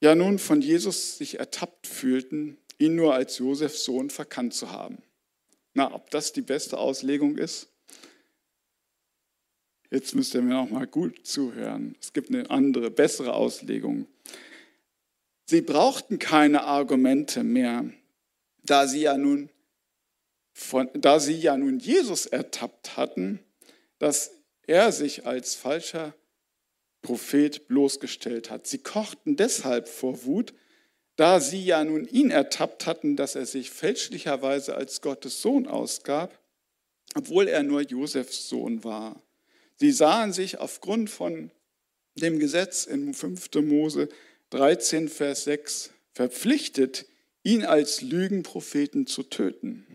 ja 0.00 0.14
nun 0.14 0.38
von 0.38 0.62
Jesus 0.62 1.18
sich 1.18 1.38
ertappt 1.38 1.86
fühlten, 1.86 2.56
ihn 2.78 2.94
nur 2.94 3.12
als 3.12 3.36
Josefs 3.36 3.84
Sohn 3.84 4.08
verkannt 4.08 4.54
zu 4.54 4.72
haben. 4.72 5.02
Na, 5.74 5.94
ob 5.94 6.08
das 6.10 6.32
die 6.32 6.40
beste 6.40 6.78
Auslegung 6.78 7.36
ist? 7.36 7.68
Jetzt 9.90 10.14
müsst 10.14 10.34
ihr 10.34 10.40
mir 10.40 10.54
noch 10.54 10.70
mal 10.70 10.86
gut 10.86 11.26
zuhören. 11.26 11.94
Es 12.00 12.14
gibt 12.14 12.30
eine 12.30 12.48
andere, 12.50 12.90
bessere 12.90 13.34
Auslegung. 13.34 14.06
Sie 15.46 15.60
brauchten 15.60 16.18
keine 16.18 16.64
Argumente 16.64 17.44
mehr, 17.44 17.88
da 18.64 18.88
sie 18.88 19.02
ja 19.02 19.16
nun, 19.16 19.48
von, 20.52 20.90
da 20.94 21.20
sie 21.20 21.36
ja 21.36 21.56
nun 21.56 21.78
Jesus 21.78 22.26
ertappt 22.26 22.96
hatten, 22.96 23.38
dass 23.98 24.32
er 24.66 24.90
sich 24.90 25.24
als 25.24 25.54
falscher 25.54 26.14
Prophet 27.02 27.68
bloßgestellt 27.68 28.50
hat. 28.50 28.66
Sie 28.66 28.78
kochten 28.78 29.36
deshalb 29.36 29.86
vor 29.88 30.24
Wut, 30.24 30.52
da 31.14 31.38
sie 31.38 31.64
ja 31.64 31.84
nun 31.84 32.06
ihn 32.08 32.32
ertappt 32.32 32.86
hatten, 32.86 33.14
dass 33.14 33.36
er 33.36 33.46
sich 33.46 33.70
fälschlicherweise 33.70 34.74
als 34.74 35.00
Gottes 35.00 35.40
Sohn 35.40 35.68
ausgab, 35.68 36.36
obwohl 37.14 37.46
er 37.46 37.62
nur 37.62 37.82
Josefs 37.82 38.48
Sohn 38.48 38.82
war. 38.82 39.22
Sie 39.76 39.92
sahen 39.92 40.32
sich 40.32 40.58
aufgrund 40.58 41.08
von 41.08 41.52
dem 42.16 42.40
Gesetz 42.40 42.84
in 42.84 43.14
5. 43.14 43.50
Mose 43.62 44.08
13, 44.50 45.08
Vers 45.08 45.44
6 45.44 45.90
verpflichtet, 46.12 47.06
ihn 47.42 47.64
als 47.64 48.02
Lügenpropheten 48.02 49.06
zu 49.06 49.22
töten. 49.22 49.86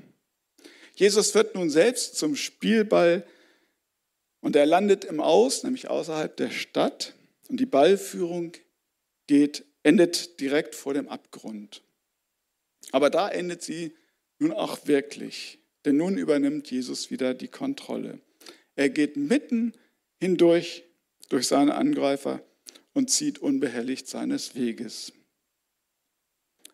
Jesus 0.96 1.34
wird 1.36 1.56
nun 1.56 1.70
selbst 1.70 2.16
zum 2.16 2.36
Spielball 2.36 3.26
und 4.42 4.56
er 4.56 4.66
landet 4.66 5.06
im 5.06 5.20
Aus, 5.20 5.64
nämlich 5.64 5.90
außerhalb 5.90 6.36
der 6.36 6.50
Stadt. 6.50 7.14
Und 7.48 7.60
die 7.60 7.66
Ballführung 7.66 8.54
geht, 9.28 9.66
endet 9.84 10.40
direkt 10.40 10.76
vor 10.76 10.94
dem 10.94 11.10
Abgrund. 11.10 11.82
Aber 12.92 13.10
da 13.10 13.30
endet 13.30 13.62
sie 13.62 13.96
nun 14.40 14.52
auch 14.52 14.88
wirklich. 14.88 15.60
Denn 15.86 15.98
nun 15.98 16.18
übernimmt 16.18 16.70
Jesus 16.70 17.12
wieder 17.12 17.34
die 17.34 17.48
Kontrolle. 17.48 18.20
Er 18.76 18.90
geht 18.90 19.18
mitten 19.18 19.74
hindurch 20.20 20.84
durch 21.30 21.48
seine 21.48 21.76
Angreifer 21.76 22.44
und 22.94 23.10
zieht 23.10 23.40
unbehelligt 23.40 24.08
seines 24.08 24.56
Weges. 24.56 25.14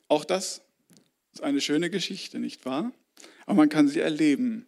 Auch 0.08 0.25
das 0.25 0.62
ist 1.34 1.41
eine 1.41 1.62
schöne 1.62 1.89
Geschichte, 1.89 2.39
nicht 2.39 2.65
wahr? 2.65 2.91
Aber 3.45 3.56
man 3.56 3.69
kann 3.69 3.88
sie 3.88 3.99
erleben. 3.99 4.67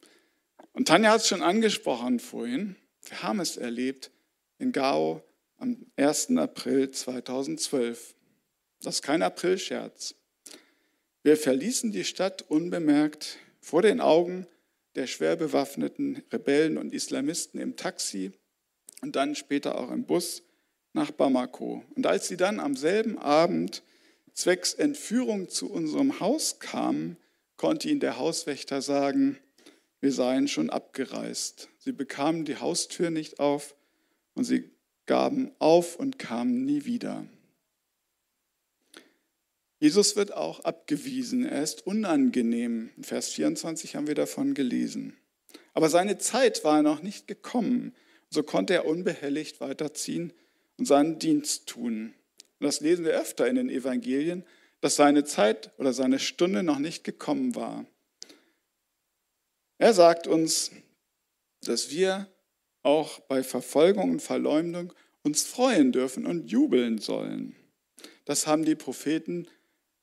Und 0.73 0.87
Tanja 0.87 1.11
hat 1.11 1.21
es 1.21 1.27
schon 1.27 1.41
angesprochen 1.41 2.19
vorhin. 2.19 2.75
Wir 3.07 3.23
haben 3.23 3.39
es 3.39 3.57
erlebt 3.57 4.11
in 4.57 4.71
Gao 4.71 5.23
am 5.57 5.85
1. 5.95 6.37
April 6.37 6.91
2012. 6.91 8.15
Das 8.81 8.95
ist 8.95 9.01
kein 9.01 9.21
Aprilscherz. 9.21 10.15
Wir 11.23 11.37
verließen 11.37 11.91
die 11.91 12.05
Stadt 12.05 12.43
unbemerkt 12.43 13.37
vor 13.59 13.81
den 13.81 13.99
Augen 13.99 14.47
der 14.95 15.07
schwer 15.07 15.35
bewaffneten 15.35 16.23
Rebellen 16.31 16.77
und 16.77 16.93
Islamisten 16.93 17.59
im 17.59 17.75
Taxi 17.75 18.31
und 19.01 19.15
dann 19.15 19.35
später 19.35 19.77
auch 19.77 19.91
im 19.91 20.05
Bus 20.05 20.43
nach 20.93 21.11
Bamako. 21.11 21.83
Und 21.95 22.07
als 22.07 22.27
sie 22.27 22.37
dann 22.37 22.59
am 22.59 22.75
selben 22.75 23.17
Abend 23.17 23.83
zwecks 24.33 24.73
Entführung 24.73 25.49
zu 25.49 25.69
unserem 25.69 26.19
Haus 26.19 26.59
kamen, 26.59 27.17
konnte 27.57 27.89
ihnen 27.89 27.99
der 27.99 28.17
Hauswächter 28.17 28.81
sagen, 28.81 29.37
wir 29.99 30.13
seien 30.13 30.47
schon 30.47 30.69
abgereist. 30.69 31.69
Sie 31.77 31.91
bekamen 31.91 32.45
die 32.45 32.57
Haustür 32.57 33.09
nicht 33.09 33.39
auf 33.39 33.75
und 34.33 34.45
sie 34.45 34.69
gaben 35.05 35.51
auf 35.59 35.97
und 35.97 36.19
kamen 36.19 36.65
nie 36.65 36.85
wieder. 36.85 37.25
Jesus 39.79 40.15
wird 40.15 40.33
auch 40.33 40.61
abgewiesen. 40.61 41.45
Er 41.45 41.63
ist 41.63 41.85
unangenehm. 41.87 42.91
In 42.97 43.03
Vers 43.03 43.29
24 43.29 43.95
haben 43.95 44.07
wir 44.07 44.15
davon 44.15 44.53
gelesen. 44.53 45.17
Aber 45.73 45.89
seine 45.89 46.17
Zeit 46.17 46.63
war 46.63 46.81
noch 46.81 47.01
nicht 47.01 47.27
gekommen. 47.27 47.95
So 48.29 48.43
konnte 48.43 48.73
er 48.73 48.85
unbehelligt 48.85 49.61
weiterziehen 49.61 50.33
und 50.79 50.85
seinen 50.85 51.19
Dienst 51.19 51.67
tun. 51.67 52.13
Und 52.59 52.65
das 52.65 52.79
lesen 52.79 53.05
wir 53.05 53.11
öfter 53.11 53.47
in 53.47 53.55
den 53.55 53.69
Evangelien, 53.69 54.45
dass 54.81 54.95
seine 54.95 55.25
Zeit 55.25 55.71
oder 55.77 55.93
seine 55.93 56.19
Stunde 56.19 56.63
noch 56.63 56.79
nicht 56.79 57.03
gekommen 57.03 57.55
war. 57.55 57.85
Er 59.77 59.93
sagt 59.93 60.27
uns, 60.27 60.71
dass 61.61 61.91
wir 61.91 62.27
auch 62.81 63.19
bei 63.19 63.43
Verfolgung 63.43 64.11
und 64.11 64.21
Verleumdung 64.21 64.93
uns 65.23 65.43
freuen 65.43 65.91
dürfen 65.91 66.25
und 66.25 66.49
jubeln 66.49 66.97
sollen. 66.97 67.55
Das 68.25 68.47
haben 68.47 68.63
die 68.63 68.75
Propheten 68.75 69.47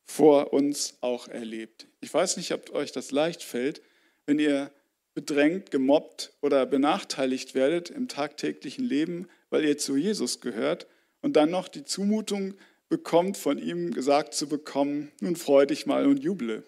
vor 0.05 0.53
uns 0.53 0.99
auch 1.01 1.29
erlebt. 1.29 1.89
Ich 2.01 2.13
weiß 2.13 2.37
nicht, 2.37 2.53
ob 2.53 2.71
euch 2.71 2.93
das 2.93 3.11
leicht 3.11 3.43
fällt, 3.43 3.83
wenn 4.27 4.39
ihr 4.39 4.71
bedrängt, 5.15 5.71
gemobbt 5.71 6.35
oder 6.43 6.67
benachteiligt 6.67 7.55
werdet 7.55 7.89
im 7.89 8.09
tagtäglichen 8.09 8.85
Leben, 8.85 9.29
weil 9.51 9.65
ihr 9.65 9.79
zu 9.79 9.97
Jesus 9.97 10.41
gehört 10.41 10.87
und 11.21 11.37
dann 11.37 11.51
noch 11.51 11.69
die 11.69 11.85
Zumutung 11.85 12.55
bekommt, 12.89 13.37
von 13.37 13.59
ihm 13.59 13.93
gesagt 13.93 14.35
zu 14.35 14.49
bekommen, 14.49 15.11
nun 15.21 15.37
freu 15.37 15.67
dich 15.67 15.87
mal 15.87 16.07
und 16.07 16.23
juble. 16.23 16.65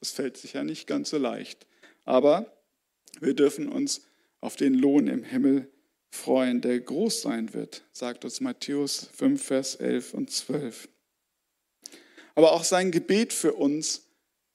Das 0.00 0.10
fällt 0.10 0.36
sich 0.36 0.54
ja 0.54 0.64
nicht 0.64 0.86
ganz 0.86 1.10
so 1.10 1.18
leicht. 1.18 1.66
Aber 2.04 2.52
wir 3.20 3.34
dürfen 3.34 3.68
uns 3.68 4.02
auf 4.40 4.56
den 4.56 4.74
Lohn 4.74 5.06
im 5.06 5.22
Himmel 5.22 5.70
freuen, 6.10 6.60
der 6.60 6.78
groß 6.80 7.22
sein 7.22 7.54
wird, 7.54 7.84
sagt 7.92 8.24
uns 8.24 8.40
Matthäus 8.40 9.08
5, 9.16 9.42
Vers 9.42 9.74
11 9.76 10.14
und 10.14 10.30
12. 10.30 10.88
Aber 12.34 12.52
auch 12.52 12.64
sein 12.64 12.90
Gebet 12.90 13.32
für 13.32 13.54
uns 13.54 14.02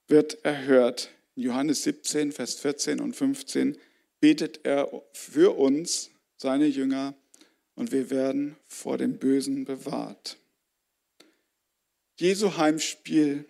wird 0.08 0.43
erhört. 0.43 1.10
Johannes 1.36 1.84
17, 1.84 2.32
Vers 2.32 2.56
14 2.56 3.00
und 3.00 3.15
15 3.15 3.78
betet 4.19 4.62
er 4.63 4.89
für 5.13 5.58
uns, 5.58 6.12
seine 6.38 6.67
Jünger, 6.67 7.15
und 7.80 7.94
wir 7.94 8.10
werden 8.10 8.58
vor 8.68 8.98
dem 8.98 9.20
Bösen 9.20 9.63
bewahrt. 9.63 10.38
Jesu 12.18 12.58
Heimspiel 12.58 13.46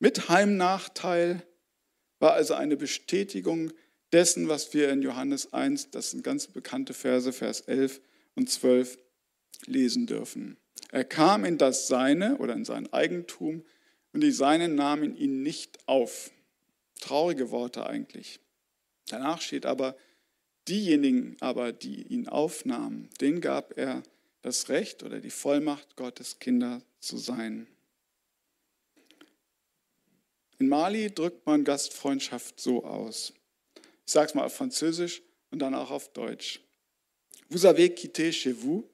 mit 0.00 0.28
Heimnachteil 0.28 1.46
war 2.18 2.32
also 2.32 2.54
eine 2.54 2.76
Bestätigung 2.76 3.70
dessen, 4.10 4.48
was 4.48 4.74
wir 4.74 4.90
in 4.90 5.02
Johannes 5.02 5.52
1, 5.52 5.92
das 5.92 6.10
sind 6.10 6.24
ganz 6.24 6.48
bekannte 6.48 6.94
Verse, 6.94 7.32
Vers 7.32 7.60
11 7.60 8.00
und 8.34 8.50
12, 8.50 8.98
lesen 9.66 10.08
dürfen. 10.08 10.56
Er 10.90 11.04
kam 11.04 11.44
in 11.44 11.56
das 11.56 11.86
Seine 11.86 12.38
oder 12.38 12.54
in 12.54 12.64
sein 12.64 12.92
Eigentum 12.92 13.64
und 14.12 14.20
die 14.20 14.32
Seinen 14.32 14.74
nahmen 14.74 15.16
ihn 15.16 15.44
nicht 15.44 15.78
auf. 15.86 16.32
Traurige 17.00 17.52
Worte 17.52 17.86
eigentlich. 17.86 18.40
Danach 19.06 19.40
steht 19.40 19.64
aber, 19.64 19.96
diejenigen 20.70 21.36
aber, 21.40 21.72
die 21.72 22.02
ihn 22.04 22.28
aufnahmen, 22.28 23.10
denen 23.20 23.40
gab 23.40 23.76
er 23.76 24.02
das 24.42 24.68
Recht 24.68 25.02
oder 25.02 25.20
die 25.20 25.30
Vollmacht, 25.30 25.96
Gottes 25.96 26.38
Kinder 26.38 26.82
zu 27.00 27.18
sein. 27.18 27.66
In 30.58 30.68
Mali 30.68 31.12
drückt 31.12 31.46
man 31.46 31.64
Gastfreundschaft 31.64 32.60
so 32.60 32.84
aus. 32.84 33.32
Ich 34.06 34.12
sage 34.12 34.28
es 34.28 34.34
mal 34.34 34.44
auf 34.44 34.54
Französisch 34.54 35.22
und 35.50 35.58
dann 35.58 35.74
auch 35.74 35.90
auf 35.90 36.12
Deutsch. 36.12 36.60
Vous 37.48 37.66
avez 37.66 37.88
quitté 37.94 38.32
chez 38.32 38.52
vous, 38.52 38.88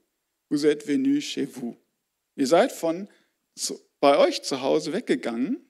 vous 0.49 0.65
êtes 0.65 0.87
venu 0.87 1.21
chez 1.21 1.47
vous. 1.47 1.77
Ihr 2.37 2.47
seid 2.47 2.73
von 2.73 3.09
bei 4.01 4.19
euch 4.19 4.43
zu 4.43 4.61
Hause 4.61 4.93
weggegangen 4.93 5.61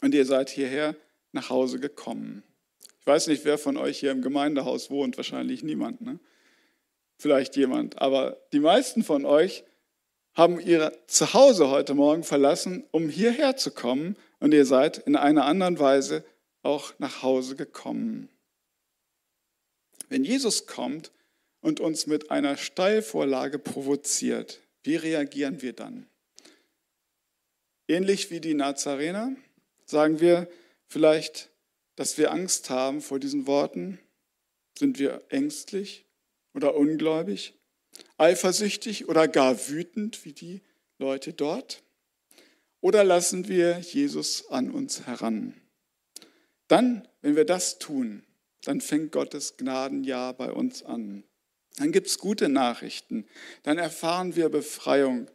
und 0.00 0.14
ihr 0.14 0.24
seid 0.24 0.50
hierher 0.50 0.96
nach 1.32 1.50
Hause 1.50 1.80
gekommen. 1.80 2.42
Ich 3.00 3.06
weiß 3.06 3.26
nicht, 3.28 3.44
wer 3.44 3.58
von 3.58 3.76
euch 3.76 3.98
hier 3.98 4.10
im 4.10 4.22
Gemeindehaus 4.22 4.90
wohnt, 4.90 5.16
wahrscheinlich 5.16 5.62
niemand, 5.62 6.00
ne? 6.00 6.18
Vielleicht 7.16 7.56
jemand, 7.56 8.00
aber 8.00 8.40
die 8.52 8.60
meisten 8.60 9.04
von 9.04 9.26
euch 9.26 9.64
haben 10.32 10.58
ihr 10.58 10.92
Zuhause 11.06 11.68
heute 11.68 11.92
Morgen 11.94 12.24
verlassen, 12.24 12.84
um 12.92 13.10
hierher 13.10 13.56
zu 13.56 13.72
kommen 13.72 14.16
und 14.38 14.54
ihr 14.54 14.64
seid 14.64 14.98
in 14.98 15.16
einer 15.16 15.44
anderen 15.44 15.78
Weise 15.78 16.24
auch 16.62 16.94
nach 16.98 17.22
Hause 17.22 17.56
gekommen. 17.56 18.30
Wenn 20.08 20.24
Jesus 20.24 20.66
kommt 20.66 21.12
und 21.60 21.80
uns 21.80 22.06
mit 22.06 22.30
einer 22.30 22.56
Steilvorlage 22.56 23.58
provoziert, 23.58 24.60
wie 24.82 24.96
reagieren 24.96 25.60
wir 25.60 25.74
dann? 25.74 26.06
Ähnlich 27.86 28.30
wie 28.30 28.40
die 28.40 28.54
Nazarener 28.54 29.34
sagen 29.84 30.20
wir, 30.20 30.48
Vielleicht, 30.90 31.50
dass 32.00 32.16
wir 32.16 32.32
Angst 32.32 32.70
haben 32.70 33.02
vor 33.02 33.20
diesen 33.20 33.46
Worten? 33.46 33.98
Sind 34.78 34.98
wir 34.98 35.20
ängstlich 35.28 36.06
oder 36.54 36.74
ungläubig? 36.74 37.52
Eifersüchtig 38.16 39.06
oder 39.06 39.28
gar 39.28 39.68
wütend 39.68 40.24
wie 40.24 40.32
die 40.32 40.62
Leute 40.96 41.34
dort? 41.34 41.82
Oder 42.80 43.04
lassen 43.04 43.48
wir 43.48 43.80
Jesus 43.80 44.48
an 44.48 44.70
uns 44.70 45.06
heran? 45.06 45.52
Dann, 46.68 47.06
wenn 47.20 47.36
wir 47.36 47.44
das 47.44 47.78
tun, 47.78 48.22
dann 48.64 48.80
fängt 48.80 49.12
Gottes 49.12 49.58
Gnadenjahr 49.58 50.32
bei 50.32 50.50
uns 50.52 50.82
an. 50.82 51.22
Dann 51.76 51.92
gibt 51.92 52.06
es 52.06 52.16
gute 52.16 52.48
Nachrichten, 52.48 53.26
dann 53.62 53.76
erfahren 53.76 54.36
wir 54.36 54.48
Befreiung 54.48 55.30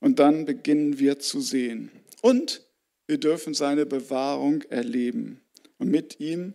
und 0.00 0.18
dann 0.18 0.46
beginnen 0.46 0.98
wir 0.98 1.20
zu 1.20 1.40
sehen. 1.40 1.92
Und 2.22 2.66
wir 3.06 3.18
dürfen 3.18 3.54
seine 3.54 3.86
Bewahrung 3.86 4.62
erleben 4.62 5.42
und 5.78 5.90
mit 5.90 6.20
ihm 6.20 6.54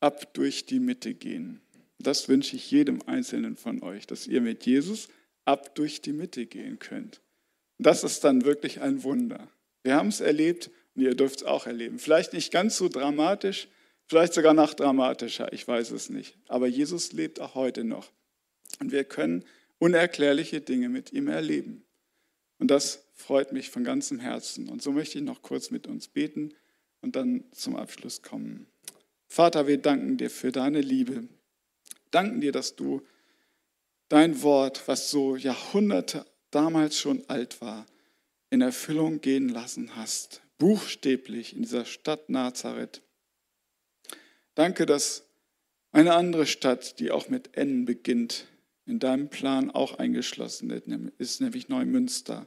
ab 0.00 0.34
durch 0.34 0.66
die 0.66 0.80
Mitte 0.80 1.14
gehen. 1.14 1.60
Das 1.98 2.28
wünsche 2.28 2.56
ich 2.56 2.70
jedem 2.70 3.00
Einzelnen 3.06 3.56
von 3.56 3.82
euch, 3.82 4.06
dass 4.06 4.26
ihr 4.26 4.40
mit 4.40 4.66
Jesus 4.66 5.08
ab 5.44 5.74
durch 5.74 6.02
die 6.02 6.12
Mitte 6.12 6.46
gehen 6.46 6.78
könnt. 6.78 7.20
Das 7.78 8.04
ist 8.04 8.24
dann 8.24 8.44
wirklich 8.44 8.80
ein 8.80 9.02
Wunder. 9.02 9.48
Wir 9.82 9.96
haben 9.96 10.08
es 10.08 10.20
erlebt 10.20 10.70
und 10.94 11.02
ihr 11.02 11.14
dürft 11.14 11.38
es 11.38 11.44
auch 11.44 11.66
erleben. 11.66 11.98
Vielleicht 11.98 12.32
nicht 12.32 12.52
ganz 12.52 12.76
so 12.76 12.88
dramatisch, 12.88 13.68
vielleicht 14.06 14.34
sogar 14.34 14.54
noch 14.54 14.74
dramatischer, 14.74 15.52
ich 15.52 15.66
weiß 15.66 15.90
es 15.92 16.10
nicht. 16.10 16.36
Aber 16.48 16.66
Jesus 16.66 17.12
lebt 17.12 17.40
auch 17.40 17.54
heute 17.54 17.84
noch. 17.84 18.12
Und 18.80 18.92
wir 18.92 19.04
können 19.04 19.44
unerklärliche 19.78 20.60
Dinge 20.60 20.88
mit 20.88 21.12
ihm 21.12 21.28
erleben. 21.28 21.84
Und 22.58 22.70
das 22.70 23.06
freut 23.14 23.52
mich 23.52 23.70
von 23.70 23.84
ganzem 23.84 24.18
Herzen. 24.20 24.68
Und 24.68 24.82
so 24.82 24.92
möchte 24.92 25.18
ich 25.18 25.24
noch 25.24 25.42
kurz 25.42 25.70
mit 25.70 25.86
uns 25.86 26.08
beten 26.08 26.54
und 27.04 27.16
dann 27.16 27.44
zum 27.52 27.76
Abschluss 27.76 28.22
kommen. 28.22 28.66
Vater, 29.26 29.66
wir 29.66 29.76
danken 29.76 30.16
dir 30.16 30.30
für 30.30 30.52
deine 30.52 30.80
Liebe. 30.80 31.28
Danken 32.10 32.40
dir, 32.40 32.50
dass 32.50 32.76
du 32.76 33.02
dein 34.08 34.42
Wort, 34.42 34.88
was 34.88 35.10
so 35.10 35.36
Jahrhunderte 35.36 36.24
damals 36.50 36.98
schon 36.98 37.22
alt 37.28 37.60
war, 37.60 37.84
in 38.48 38.62
Erfüllung 38.62 39.20
gehen 39.20 39.50
lassen 39.50 39.96
hast. 39.96 40.40
Buchstäblich 40.56 41.54
in 41.54 41.62
dieser 41.62 41.84
Stadt 41.84 42.30
Nazareth. 42.30 43.02
Danke, 44.54 44.86
dass 44.86 45.26
eine 45.92 46.14
andere 46.14 46.46
Stadt, 46.46 46.98
die 47.00 47.10
auch 47.10 47.28
mit 47.28 47.54
N 47.54 47.84
beginnt, 47.84 48.46
in 48.86 48.98
deinem 48.98 49.28
Plan 49.28 49.70
auch 49.70 49.98
eingeschlossen 49.98 50.70
ist, 51.18 51.40
nämlich 51.42 51.68
Neumünster. 51.68 52.46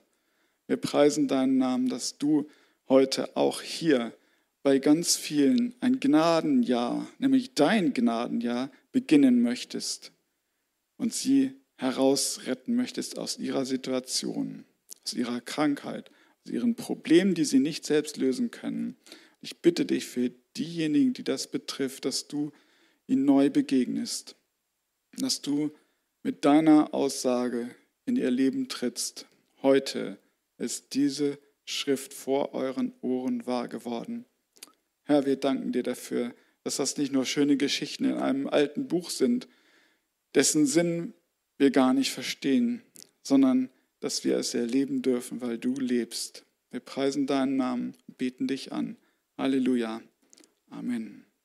Wir 0.66 0.78
preisen 0.78 1.28
deinen 1.28 1.60
Namen, 1.60 1.90
dass 1.90 2.18
du 2.18 2.50
heute 2.90 3.38
auch 3.38 3.62
hier 3.62 4.14
bei 4.68 4.80
ganz 4.80 5.16
vielen 5.16 5.76
ein 5.80 6.02
Gnadenjahr, 6.02 7.08
nämlich 7.20 7.54
dein 7.54 7.94
Gnadenjahr, 7.94 8.70
beginnen 8.92 9.42
möchtest 9.42 10.12
und 10.98 11.14
sie 11.14 11.54
herausretten 11.78 12.76
möchtest 12.76 13.18
aus 13.18 13.40
ihrer 13.40 13.64
Situation, 13.64 14.66
aus 15.06 15.14
ihrer 15.14 15.40
Krankheit, 15.40 16.12
aus 16.44 16.52
ihren 16.52 16.76
Problemen, 16.76 17.34
die 17.34 17.46
sie 17.46 17.60
nicht 17.60 17.86
selbst 17.86 18.18
lösen 18.18 18.52
können. 18.52 18.98
Ich 19.40 19.62
bitte 19.62 19.86
dich 19.86 20.06
für 20.06 20.32
diejenigen, 20.58 21.14
die 21.14 21.24
das 21.24 21.50
betrifft, 21.50 22.04
dass 22.04 22.28
du 22.28 22.52
ihnen 23.08 23.24
neu 23.24 23.50
begegnest, 23.50 24.36
dass 25.18 25.42
du 25.42 25.72
mit 26.24 26.44
deiner 26.44 26.94
Aussage 26.94 27.74
in 28.06 28.18
ihr 28.18 28.32
Leben 28.32 28.68
trittst, 28.68 29.28
heute 29.62 30.18
ist 30.58 30.94
diese 30.94 31.40
Schrift 31.64 32.14
vor 32.14 32.54
euren 32.54 32.92
Ohren 33.00 33.48
wahr 33.48 33.70
geworden. 33.70 34.26
Herr, 35.08 35.26
wir 35.26 35.38
danken 35.38 35.72
dir 35.72 35.84
dafür, 35.84 36.36
dass 36.64 36.76
das 36.76 36.98
nicht 36.98 37.14
nur 37.14 37.26
schöne 37.26 37.56
Geschichten 37.56 38.04
in 38.04 38.16
einem 38.16 38.46
alten 38.46 38.90
Buch 38.90 39.10
sind, 39.10 39.48
dessen 40.36 40.66
Sinn 40.66 41.14
wir 41.58 41.72
gar 41.72 41.94
nicht 41.94 42.12
verstehen, 42.12 42.82
sondern 43.24 43.70
dass 44.02 44.26
wir 44.26 44.38
es 44.38 44.54
erleben 44.54 45.02
dürfen, 45.02 45.40
weil 45.40 45.58
du 45.58 45.76
lebst. 45.76 46.46
Wir 46.72 46.82
preisen 46.82 47.26
deinen 47.26 47.56
Namen, 47.56 47.96
beten 48.18 48.48
dich 48.48 48.74
an. 48.74 48.98
Halleluja. 49.38 50.02
Amen. 50.70 51.27